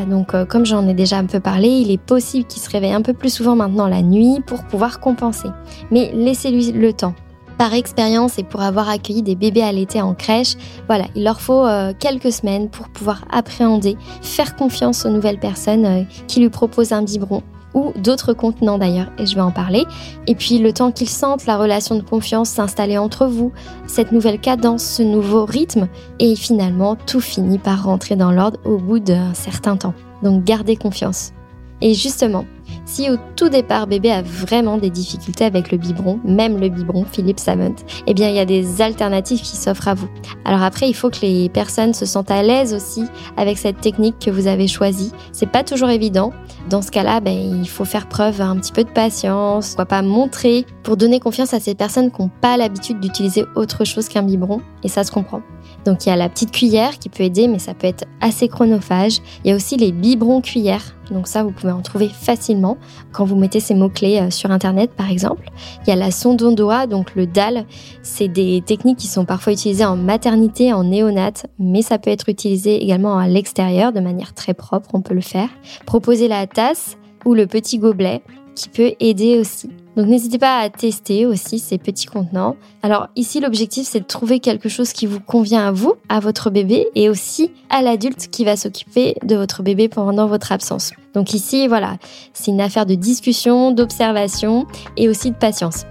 donc, 0.08 0.34
comme 0.48 0.66
j'en 0.66 0.88
ai 0.88 0.94
déjà 0.94 1.18
un 1.18 1.26
peu 1.26 1.40
parlé, 1.40 1.68
il 1.68 1.90
est 1.90 2.00
possible 2.00 2.46
qu'il 2.46 2.60
se 2.60 2.70
réveille 2.70 2.92
un 2.92 3.02
peu 3.02 3.12
plus 3.12 3.32
souvent 3.32 3.54
maintenant 3.54 3.86
la 3.86 4.02
nuit 4.02 4.40
pour 4.44 4.64
pouvoir 4.64 5.00
compenser. 5.00 5.48
Mais 5.90 6.10
laissez-lui 6.12 6.72
le 6.72 6.92
temps 6.92 7.14
par 7.58 7.72
expérience 7.74 8.36
et 8.38 8.42
pour 8.42 8.62
avoir 8.62 8.88
accueilli 8.88 9.22
des 9.22 9.36
bébés 9.36 9.62
allaités 9.62 10.02
en 10.02 10.14
crèche, 10.14 10.56
voilà, 10.88 11.04
il 11.14 11.22
leur 11.22 11.40
faut 11.40 11.64
quelques 12.00 12.32
semaines 12.32 12.68
pour 12.68 12.88
pouvoir 12.88 13.24
appréhender, 13.30 13.96
faire 14.22 14.56
confiance 14.56 15.06
aux 15.06 15.10
nouvelles 15.10 15.38
personnes 15.38 16.06
qui 16.26 16.40
lui 16.40 16.50
proposent 16.50 16.92
un 16.92 17.02
biberon 17.02 17.42
ou 17.74 17.92
d'autres 17.96 18.32
contenants 18.32 18.78
d'ailleurs, 18.78 19.10
et 19.18 19.26
je 19.26 19.34
vais 19.34 19.40
en 19.40 19.50
parler. 19.50 19.84
Et 20.26 20.34
puis 20.34 20.58
le 20.58 20.72
temps 20.72 20.92
qu'ils 20.92 21.08
sentent 21.08 21.46
la 21.46 21.56
relation 21.56 21.96
de 21.96 22.02
confiance 22.02 22.48
s'installer 22.48 22.98
entre 22.98 23.26
vous, 23.26 23.52
cette 23.86 24.12
nouvelle 24.12 24.40
cadence, 24.40 24.82
ce 24.84 25.02
nouveau 25.02 25.44
rythme, 25.44 25.88
et 26.18 26.36
finalement 26.36 26.96
tout 26.96 27.20
finit 27.20 27.58
par 27.58 27.84
rentrer 27.84 28.16
dans 28.16 28.32
l'ordre 28.32 28.58
au 28.64 28.78
bout 28.78 29.00
d'un 29.00 29.34
certain 29.34 29.76
temps. 29.76 29.94
Donc 30.22 30.44
gardez 30.44 30.76
confiance. 30.76 31.32
Et 31.80 31.94
justement, 31.94 32.44
si 32.84 33.10
au 33.10 33.16
tout 33.36 33.48
départ 33.48 33.86
bébé 33.86 34.10
a 34.10 34.22
vraiment 34.22 34.78
des 34.78 34.90
difficultés 34.90 35.44
avec 35.44 35.70
le 35.70 35.78
biberon, 35.78 36.20
même 36.24 36.58
le 36.58 36.68
biberon 36.68 37.04
Philippe 37.10 37.40
Savant, 37.40 37.74
eh 38.06 38.14
bien 38.14 38.28
il 38.28 38.36
y 38.36 38.40
a 38.40 38.44
des 38.44 38.80
alternatives 38.82 39.40
qui 39.40 39.56
s'offrent 39.56 39.88
à 39.88 39.94
vous. 39.94 40.08
Alors 40.44 40.62
après, 40.62 40.88
il 40.88 40.94
faut 40.94 41.10
que 41.10 41.20
les 41.22 41.48
personnes 41.48 41.94
se 41.94 42.06
sentent 42.06 42.30
à 42.30 42.42
l'aise 42.42 42.74
aussi 42.74 43.04
avec 43.36 43.58
cette 43.58 43.80
technique 43.80 44.18
que 44.18 44.30
vous 44.30 44.46
avez 44.46 44.68
choisie. 44.68 45.12
C'est 45.32 45.50
pas 45.50 45.64
toujours 45.64 45.90
évident. 45.90 46.32
Dans 46.70 46.82
ce 46.82 46.90
cas-là, 46.90 47.20
ben, 47.20 47.32
il 47.32 47.68
faut 47.68 47.84
faire 47.84 48.08
preuve 48.08 48.40
un 48.40 48.56
petit 48.56 48.72
peu 48.72 48.84
de 48.84 48.90
patience, 48.90 49.68
pourquoi 49.68 49.86
pas 49.86 50.02
montrer 50.02 50.66
pour 50.82 50.96
donner 50.96 51.20
confiance 51.20 51.54
à 51.54 51.60
ces 51.60 51.74
personnes 51.74 52.10
qui 52.10 52.22
n'ont 52.22 52.30
pas 52.40 52.56
l'habitude 52.56 53.00
d'utiliser 53.00 53.44
autre 53.54 53.84
chose 53.84 54.08
qu'un 54.08 54.22
biberon, 54.22 54.60
et 54.82 54.88
ça 54.88 55.04
se 55.04 55.12
comprend. 55.12 55.42
Donc 55.84 56.06
il 56.06 56.08
y 56.08 56.12
a 56.12 56.16
la 56.16 56.28
petite 56.28 56.50
cuillère 56.50 56.98
qui 56.98 57.08
peut 57.08 57.24
aider, 57.24 57.48
mais 57.48 57.58
ça 57.58 57.74
peut 57.74 57.86
être 57.86 58.04
assez 58.20 58.48
chronophage. 58.48 59.18
Il 59.44 59.50
y 59.50 59.52
a 59.52 59.56
aussi 59.56 59.76
les 59.76 59.92
biberons 59.92 60.40
cuillères. 60.40 60.96
Donc 61.10 61.28
ça, 61.28 61.42
vous 61.42 61.50
pouvez 61.50 61.72
en 61.72 61.82
trouver 61.82 62.08
facilement 62.08 62.78
quand 63.12 63.24
vous 63.26 63.36
mettez 63.36 63.60
ces 63.60 63.74
mots-clés 63.74 64.20
euh, 64.20 64.30
sur 64.30 64.50
Internet, 64.50 64.90
par 64.96 65.10
exemple. 65.10 65.50
Il 65.82 65.90
y 65.90 65.92
a 65.92 65.96
la 65.96 66.10
sonde 66.10 66.54
doigt, 66.54 66.86
donc 66.86 67.14
le 67.14 67.26
DAL. 67.26 67.66
C'est 68.02 68.28
des 68.28 68.62
techniques 68.64 68.98
qui 68.98 69.06
sont 69.06 69.26
parfois 69.26 69.52
utilisées 69.52 69.84
en 69.84 69.96
maternité, 69.96 70.72
en 70.72 70.84
néonate, 70.84 71.46
mais 71.58 71.82
ça 71.82 71.98
peut 71.98 72.10
être 72.10 72.30
utilisé 72.30 72.82
également 72.82 73.18
à 73.18 73.28
l'extérieur 73.28 73.92
de 73.92 74.00
manière 74.00 74.32
très 74.32 74.54
propre, 74.54 74.90
on 74.94 75.02
peut 75.02 75.14
le 75.14 75.20
faire. 75.20 75.50
Proposer 75.84 76.26
la 76.26 76.46
tasse, 76.46 76.96
ou 77.24 77.34
le 77.34 77.46
petit 77.46 77.78
gobelet 77.78 78.22
qui 78.54 78.68
peut 78.68 78.92
aider 79.00 79.38
aussi. 79.38 79.70
Donc 79.96 80.06
n'hésitez 80.06 80.38
pas 80.38 80.58
à 80.58 80.70
tester 80.70 81.26
aussi 81.26 81.58
ces 81.58 81.78
petits 81.78 82.06
contenants. 82.06 82.56
Alors 82.82 83.08
ici 83.16 83.40
l'objectif 83.40 83.86
c'est 83.86 84.00
de 84.00 84.04
trouver 84.04 84.40
quelque 84.40 84.68
chose 84.68 84.92
qui 84.92 85.06
vous 85.06 85.20
convient 85.20 85.66
à 85.66 85.72
vous, 85.72 85.94
à 86.08 86.20
votre 86.20 86.50
bébé 86.50 86.88
et 86.94 87.08
aussi 87.08 87.52
à 87.70 87.82
l'adulte 87.82 88.28
qui 88.30 88.44
va 88.44 88.56
s'occuper 88.56 89.16
de 89.24 89.36
votre 89.36 89.62
bébé 89.62 89.88
pendant 89.88 90.26
votre 90.26 90.52
absence. 90.52 90.92
Donc 91.14 91.32
ici 91.32 91.68
voilà, 91.68 91.96
c'est 92.32 92.50
une 92.50 92.60
affaire 92.60 92.86
de 92.86 92.94
discussion, 92.94 93.70
d'observation 93.70 94.66
et 94.96 95.08
aussi 95.08 95.30
de 95.30 95.36
patience. 95.36 95.84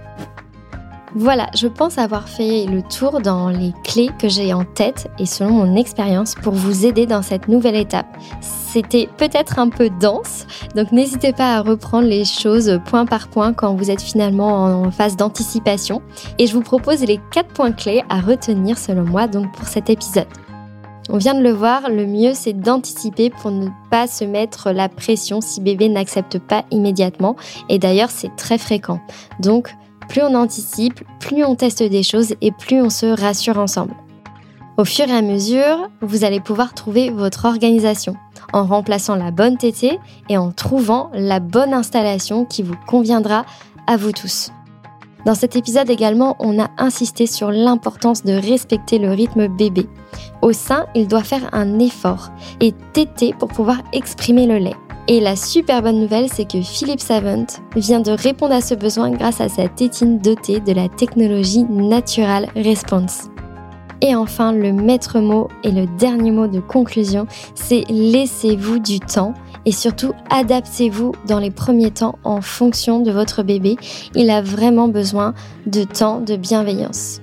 Voilà, 1.16 1.48
je 1.54 1.68
pense 1.68 1.96
avoir 1.98 2.28
fait 2.28 2.66
le 2.66 2.82
tour 2.82 3.20
dans 3.20 3.48
les 3.48 3.72
clés 3.84 4.10
que 4.18 4.28
j'ai 4.28 4.52
en 4.52 4.64
tête 4.64 5.08
et 5.20 5.26
selon 5.26 5.52
mon 5.52 5.76
expérience 5.76 6.34
pour 6.34 6.54
vous 6.54 6.86
aider 6.86 7.06
dans 7.06 7.22
cette 7.22 7.46
nouvelle 7.46 7.76
étape. 7.76 8.08
C'était 8.40 9.08
peut-être 9.16 9.60
un 9.60 9.68
peu 9.68 9.90
dense, 10.00 10.44
donc 10.74 10.90
n'hésitez 10.90 11.32
pas 11.32 11.54
à 11.54 11.60
reprendre 11.62 12.08
les 12.08 12.24
choses 12.24 12.80
point 12.86 13.06
par 13.06 13.28
point 13.28 13.52
quand 13.52 13.76
vous 13.76 13.92
êtes 13.92 14.02
finalement 14.02 14.64
en 14.64 14.90
phase 14.90 15.16
d'anticipation. 15.16 16.02
Et 16.38 16.48
je 16.48 16.54
vous 16.54 16.62
propose 16.62 17.04
les 17.04 17.20
quatre 17.30 17.52
points 17.54 17.70
clés 17.70 18.02
à 18.08 18.20
retenir 18.20 18.76
selon 18.76 19.04
moi 19.04 19.28
donc 19.28 19.52
pour 19.52 19.68
cet 19.68 19.90
épisode. 19.90 20.26
On 21.10 21.18
vient 21.18 21.34
de 21.34 21.42
le 21.42 21.52
voir, 21.52 21.90
le 21.90 22.06
mieux 22.06 22.32
c'est 22.34 22.54
d'anticiper 22.54 23.30
pour 23.30 23.52
ne 23.52 23.68
pas 23.88 24.08
se 24.08 24.24
mettre 24.24 24.72
la 24.72 24.88
pression 24.88 25.40
si 25.40 25.60
bébé 25.60 25.88
n'accepte 25.88 26.40
pas 26.40 26.64
immédiatement. 26.72 27.36
Et 27.68 27.78
d'ailleurs 27.78 28.10
c'est 28.10 28.34
très 28.34 28.58
fréquent. 28.58 29.00
Donc 29.38 29.72
plus 30.08 30.22
on 30.22 30.34
anticipe, 30.34 31.00
plus 31.20 31.44
on 31.44 31.54
teste 31.54 31.82
des 31.82 32.02
choses 32.02 32.34
et 32.40 32.52
plus 32.52 32.80
on 32.80 32.90
se 32.90 33.06
rassure 33.06 33.58
ensemble. 33.58 33.94
Au 34.76 34.84
fur 34.84 35.08
et 35.08 35.12
à 35.12 35.22
mesure, 35.22 35.88
vous 36.00 36.24
allez 36.24 36.40
pouvoir 36.40 36.74
trouver 36.74 37.10
votre 37.10 37.44
organisation 37.44 38.16
en 38.52 38.64
remplaçant 38.64 39.16
la 39.16 39.30
bonne 39.30 39.56
tétée 39.56 39.98
et 40.28 40.36
en 40.36 40.52
trouvant 40.52 41.10
la 41.14 41.40
bonne 41.40 41.74
installation 41.74 42.44
qui 42.44 42.62
vous 42.62 42.76
conviendra 42.86 43.44
à 43.86 43.96
vous 43.96 44.12
tous. 44.12 44.50
Dans 45.24 45.34
cet 45.34 45.56
épisode 45.56 45.88
également, 45.88 46.36
on 46.38 46.62
a 46.62 46.70
insisté 46.76 47.26
sur 47.26 47.50
l'importance 47.50 48.24
de 48.24 48.34
respecter 48.34 48.98
le 48.98 49.10
rythme 49.10 49.48
bébé. 49.48 49.88
Au 50.42 50.52
sein, 50.52 50.86
il 50.94 51.08
doit 51.08 51.22
faire 51.22 51.48
un 51.52 51.78
effort 51.78 52.30
et 52.60 52.72
téter 52.92 53.34
pour 53.38 53.48
pouvoir 53.48 53.78
exprimer 53.92 54.46
le 54.46 54.58
lait. 54.58 54.76
Et 55.06 55.20
la 55.20 55.36
super 55.36 55.82
bonne 55.82 56.00
nouvelle, 56.00 56.28
c'est 56.32 56.50
que 56.50 56.62
Philippe 56.62 57.00
Savant 57.00 57.46
vient 57.76 58.00
de 58.00 58.12
répondre 58.12 58.54
à 58.54 58.62
ce 58.62 58.74
besoin 58.74 59.10
grâce 59.10 59.40
à 59.40 59.50
sa 59.50 59.68
tétine 59.68 60.18
dotée 60.18 60.60
de 60.60 60.72
la 60.72 60.88
technologie 60.88 61.64
Natural 61.64 62.48
Response. 62.56 63.28
Et 64.00 64.14
enfin, 64.14 64.52
le 64.52 64.72
maître 64.72 65.20
mot 65.20 65.48
et 65.62 65.70
le 65.70 65.86
dernier 65.98 66.30
mot 66.30 66.46
de 66.46 66.60
conclusion, 66.60 67.26
c'est 67.54 67.84
laissez-vous 67.90 68.78
du 68.78 68.98
temps 68.98 69.34
et 69.66 69.72
surtout 69.72 70.12
adaptez-vous 70.30 71.12
dans 71.26 71.38
les 71.38 71.50
premiers 71.50 71.90
temps 71.90 72.18
en 72.24 72.40
fonction 72.40 73.00
de 73.00 73.10
votre 73.10 73.42
bébé. 73.42 73.76
Il 74.14 74.30
a 74.30 74.40
vraiment 74.40 74.88
besoin 74.88 75.34
de 75.66 75.84
temps 75.84 76.20
de 76.20 76.36
bienveillance. 76.36 77.20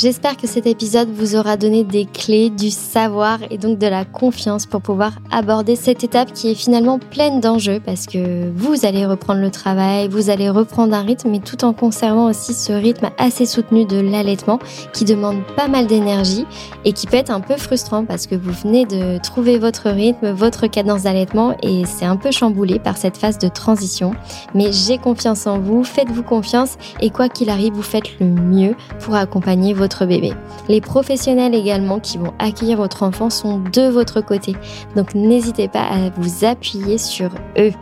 J'espère 0.00 0.38
que 0.38 0.46
cet 0.46 0.66
épisode 0.66 1.10
vous 1.10 1.36
aura 1.36 1.58
donné 1.58 1.84
des 1.84 2.06
clés, 2.06 2.48
du 2.48 2.70
savoir 2.70 3.38
et 3.50 3.58
donc 3.58 3.76
de 3.78 3.86
la 3.86 4.06
confiance 4.06 4.64
pour 4.64 4.80
pouvoir 4.80 5.12
aborder 5.30 5.76
cette 5.76 6.02
étape 6.02 6.32
qui 6.32 6.50
est 6.50 6.54
finalement 6.54 6.98
pleine 6.98 7.38
d'enjeux 7.38 7.80
parce 7.84 8.06
que 8.06 8.50
vous 8.56 8.86
allez 8.86 9.04
reprendre 9.04 9.42
le 9.42 9.50
travail, 9.50 10.08
vous 10.08 10.30
allez 10.30 10.48
reprendre 10.48 10.94
un 10.94 11.02
rythme, 11.02 11.28
mais 11.28 11.40
tout 11.40 11.66
en 11.66 11.74
conservant 11.74 12.30
aussi 12.30 12.54
ce 12.54 12.72
rythme 12.72 13.10
assez 13.18 13.44
soutenu 13.44 13.84
de 13.84 14.00
l'allaitement 14.00 14.58
qui 14.94 15.04
demande 15.04 15.42
pas 15.54 15.68
mal 15.68 15.86
d'énergie 15.86 16.46
et 16.86 16.94
qui 16.94 17.06
peut 17.06 17.18
être 17.18 17.30
un 17.30 17.40
peu 17.40 17.58
frustrant 17.58 18.06
parce 18.06 18.26
que 18.26 18.36
vous 18.36 18.52
venez 18.52 18.86
de 18.86 19.18
trouver 19.18 19.58
votre 19.58 19.90
rythme, 19.90 20.30
votre 20.30 20.66
cadence 20.66 21.02
d'allaitement 21.02 21.54
et 21.62 21.84
c'est 21.84 22.06
un 22.06 22.16
peu 22.16 22.30
chamboulé 22.30 22.78
par 22.78 22.96
cette 22.96 23.18
phase 23.18 23.36
de 23.36 23.48
transition. 23.48 24.14
Mais 24.54 24.72
j'ai 24.72 24.96
confiance 24.96 25.46
en 25.46 25.58
vous, 25.58 25.84
faites-vous 25.84 26.22
confiance 26.22 26.78
et 27.02 27.10
quoi 27.10 27.28
qu'il 27.28 27.50
arrive, 27.50 27.74
vous 27.74 27.82
faites 27.82 28.18
le 28.18 28.24
mieux 28.24 28.74
pour 29.00 29.14
accompagner 29.14 29.74
votre 29.74 29.89
bébé. 30.06 30.32
Les 30.68 30.80
professionnels 30.80 31.54
également 31.54 32.00
qui 32.00 32.18
vont 32.18 32.32
accueillir 32.38 32.78
votre 32.78 33.02
enfant 33.02 33.30
sont 33.30 33.58
de 33.58 33.88
votre 33.88 34.20
côté. 34.20 34.54
Donc 34.96 35.14
n'hésitez 35.14 35.68
pas 35.68 35.82
à 35.82 36.10
vous 36.16 36.44
appuyer 36.44 36.98
sur 36.98 37.30
eux. 37.58 37.72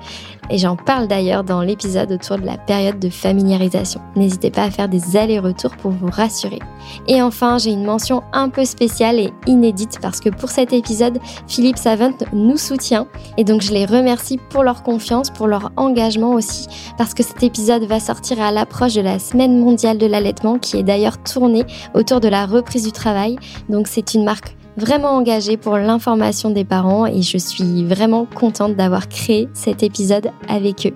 Et 0.51 0.59
j'en 0.59 0.77
parle 0.77 1.09
d'ailleurs 1.09 1.45
dans 1.45 1.63
l'épisode 1.63 2.13
autour 2.13 2.39
de 2.39 2.47
la 2.47 2.57
période 2.57 2.99
de 2.99 3.11
familiarisation. 3.11 4.01
N'hésitez 4.17 4.51
pas 4.51 4.65
à 4.65 4.71
faire 4.71 4.89
des 4.89 5.17
allers-retours 5.17 5.77
pour 5.77 5.91
vous 5.91 6.11
rassurer. 6.11 6.59
Et 7.07 7.21
enfin, 7.23 7.59
j'ai 7.59 7.71
une 7.71 7.85
mention 7.85 8.23
un 8.33 8.49
peu 8.49 8.65
spéciale 8.65 9.19
et 9.19 9.33
inédite 9.47 9.99
parce 10.01 10.21
que 10.21 10.31
pour 10.31 10.51
cet 10.51 10.73
épisode, 10.73 11.19
Philippe 11.47 11.79
Savant 11.79 12.13
nous 12.33 12.57
soutient. 12.57 13.07
Et 13.37 13.45
donc 13.45 13.63
je 13.63 13.73
les 13.73 13.87
remercie 13.87 14.39
pour 14.51 14.63
leur 14.63 14.83
confiance, 14.83 15.31
pour 15.31 15.47
leur 15.47 15.71
engagement 15.77 16.33
aussi, 16.33 16.67
parce 16.97 17.15
que 17.15 17.23
cet 17.23 17.43
épisode 17.43 17.85
va 17.85 18.01
sortir 18.01 18.41
à 18.41 18.51
l'approche 18.51 18.95
de 18.95 19.01
la 19.01 19.19
semaine 19.19 19.59
mondiale 19.59 19.99
de 19.99 20.07
l'allaitement 20.07 20.59
qui 20.59 20.79
est 20.79 20.83
d'ailleurs 20.83 21.23
tournée 21.23 21.65
autour 21.95 22.21
de 22.21 22.29
la 22.29 22.47
reprise 22.47 22.85
du 22.85 22.93
travail. 22.93 23.37
Donc 23.69 23.87
c'est 23.87 24.15
une 24.15 24.25
marque 24.25 24.58
vraiment 24.79 25.11
engagée 25.11 25.57
pour 25.57 25.77
l'information 25.77 26.51
des 26.51 26.65
parents 26.65 27.07
et 27.07 27.23
je 27.23 27.37
suis 27.37 27.85
vraiment 27.85 28.27
contente 28.27 28.77
d'avoir 28.77 29.09
créé 29.09 29.49
cet 29.53 29.83
épisode 29.83 30.31
avec 30.49 30.87
eux. 30.87 30.95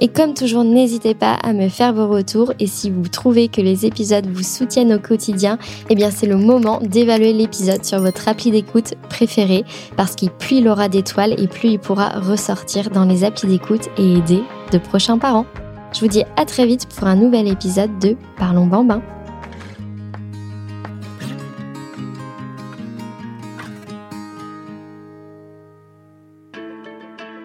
Et 0.00 0.08
comme 0.08 0.34
toujours, 0.34 0.64
n'hésitez 0.64 1.14
pas 1.14 1.34
à 1.34 1.52
me 1.52 1.68
faire 1.68 1.92
vos 1.92 2.08
retours 2.08 2.52
et 2.58 2.66
si 2.66 2.90
vous 2.90 3.08
trouvez 3.08 3.48
que 3.48 3.60
les 3.60 3.84
épisodes 3.86 4.26
vous 4.26 4.42
soutiennent 4.42 4.94
au 4.94 4.98
quotidien, 4.98 5.58
eh 5.90 5.94
bien 5.94 6.10
c'est 6.10 6.26
le 6.26 6.36
moment 6.36 6.80
d'évaluer 6.80 7.32
l'épisode 7.32 7.84
sur 7.84 8.00
votre 8.00 8.28
appli 8.28 8.50
d'écoute 8.50 8.94
préférée 9.08 9.64
parce 9.96 10.14
qu'il 10.14 10.30
plus 10.30 10.56
il 10.56 10.68
aura 10.68 10.88
d'étoiles 10.88 11.38
et 11.38 11.46
plus 11.46 11.70
il 11.70 11.78
pourra 11.78 12.08
ressortir 12.20 12.90
dans 12.90 13.04
les 13.04 13.24
applis 13.24 13.48
d'écoute 13.48 13.88
et 13.98 14.14
aider 14.14 14.42
de 14.72 14.78
prochains 14.78 15.18
parents. 15.18 15.46
Je 15.94 16.00
vous 16.00 16.08
dis 16.08 16.24
à 16.36 16.44
très 16.46 16.66
vite 16.66 16.86
pour 16.86 17.06
un 17.06 17.16
nouvel 17.16 17.46
épisode 17.48 17.98
de 17.98 18.16
Parlons 18.38 18.66
Bambin. 18.66 19.02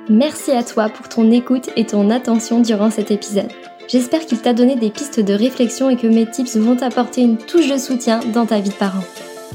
Merci 0.10 0.52
à 0.52 0.64
toi 0.64 0.88
pour 0.88 1.10
ton 1.10 1.30
écoute 1.32 1.70
et 1.76 1.86
ton 1.86 2.10
attention 2.10 2.62
durant 2.62 2.90
cet 2.90 3.12
épisode. 3.12 3.52
J'espère 3.90 4.26
qu'il 4.26 4.40
t'a 4.40 4.54
donné 4.54 4.78
des 4.78 4.90
pistes 4.90 5.20
de 5.20 5.34
réflexion 5.34 5.90
et 5.90 5.98
que 5.98 6.08
mes 6.08 6.26
tips 6.26 6.56
vont 6.56 6.78
t'apporter 6.78 7.22
une 7.22 7.36
touche 7.36 7.70
de 7.70 7.78
soutien 7.78 8.22
dans 8.34 8.46
ta 8.46 8.62
vie 8.62 8.70
de 8.70 8.76
parent. 8.76 9.04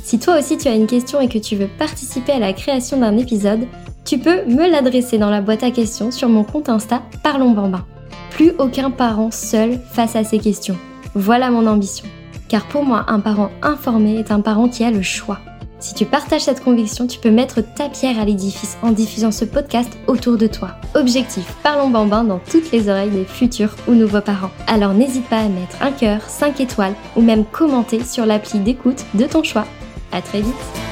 Si 0.03 0.19
toi 0.19 0.39
aussi 0.39 0.59
tu 0.59 0.69
as 0.69 0.75
une 0.75 0.87
question 0.87 1.23
et 1.23 1.29
que 1.29 1.39
tu 1.39 1.57
veux 1.57 1.69
participer 1.79 2.33
à 2.33 2.39
la 2.39 2.53
création 2.53 2.99
d'un 2.99 3.17
épisode, 3.17 3.67
tu 4.05 4.19
peux 4.19 4.45
me 4.45 4.71
l'adresser 4.71 5.17
dans 5.17 5.31
la 5.31 5.41
boîte 5.41 5.63
à 5.63 5.71
questions 5.71 6.11
sur 6.11 6.29
mon 6.29 6.45
compte 6.45 6.69
Insta 6.69 7.03
Parlons 7.23 7.53
Bambin. 7.53 7.87
Plus 8.31 8.53
aucun 8.59 8.91
parent 8.91 9.31
seul 9.31 9.81
face 9.93 10.17
à 10.17 10.25
ces 10.25 10.39
questions. 10.39 10.77
Voilà 11.15 11.51
mon 11.51 11.67
ambition. 11.67 12.07
Car 12.49 12.67
pour 12.69 12.85
moi, 12.85 13.07
un 13.09 13.21
parent 13.21 13.51
informé 13.63 14.19
est 14.19 14.31
un 14.31 14.41
parent 14.41 14.69
qui 14.69 14.85
a 14.85 14.91
le 14.91 15.01
choix. 15.01 15.39
Si 15.83 15.95
tu 15.95 16.07
partages 16.07 16.43
cette 16.43 16.63
conviction, 16.63 17.09
tu 17.09 17.19
peux 17.19 17.33
mettre 17.33 17.61
ta 17.61 17.89
pierre 17.89 18.21
à 18.21 18.25
l'édifice 18.25 18.79
en 18.83 18.93
diffusant 18.93 19.33
ce 19.33 19.45
podcast 19.45 19.91
autour 20.07 20.39
de 20.39 20.47
toi. 20.47 20.77
Objectif, 20.95 21.45
parlons 21.65 21.91
bambin 21.91 22.23
dans 22.23 22.39
toutes 22.39 22.71
les 22.71 22.89
oreilles 22.89 23.11
des 23.11 23.25
futurs 23.25 23.75
ou 23.89 23.93
nouveaux 23.93 24.21
parents. 24.21 24.53
Alors 24.69 24.95
n'hésite 24.95 25.29
pas 25.29 25.41
à 25.41 25.49
mettre 25.49 25.83
un 25.83 25.91
cœur, 25.91 26.23
5 26.23 26.61
étoiles 26.61 26.95
ou 27.17 27.21
même 27.21 27.45
commenter 27.45 28.05
sur 28.05 28.27
l'appli 28.27 28.61
d'écoute 28.61 29.05
de 29.15 29.25
ton 29.25 29.43
choix. 29.43 29.67
À 30.13 30.23
très 30.23 30.43
vite 30.43 30.92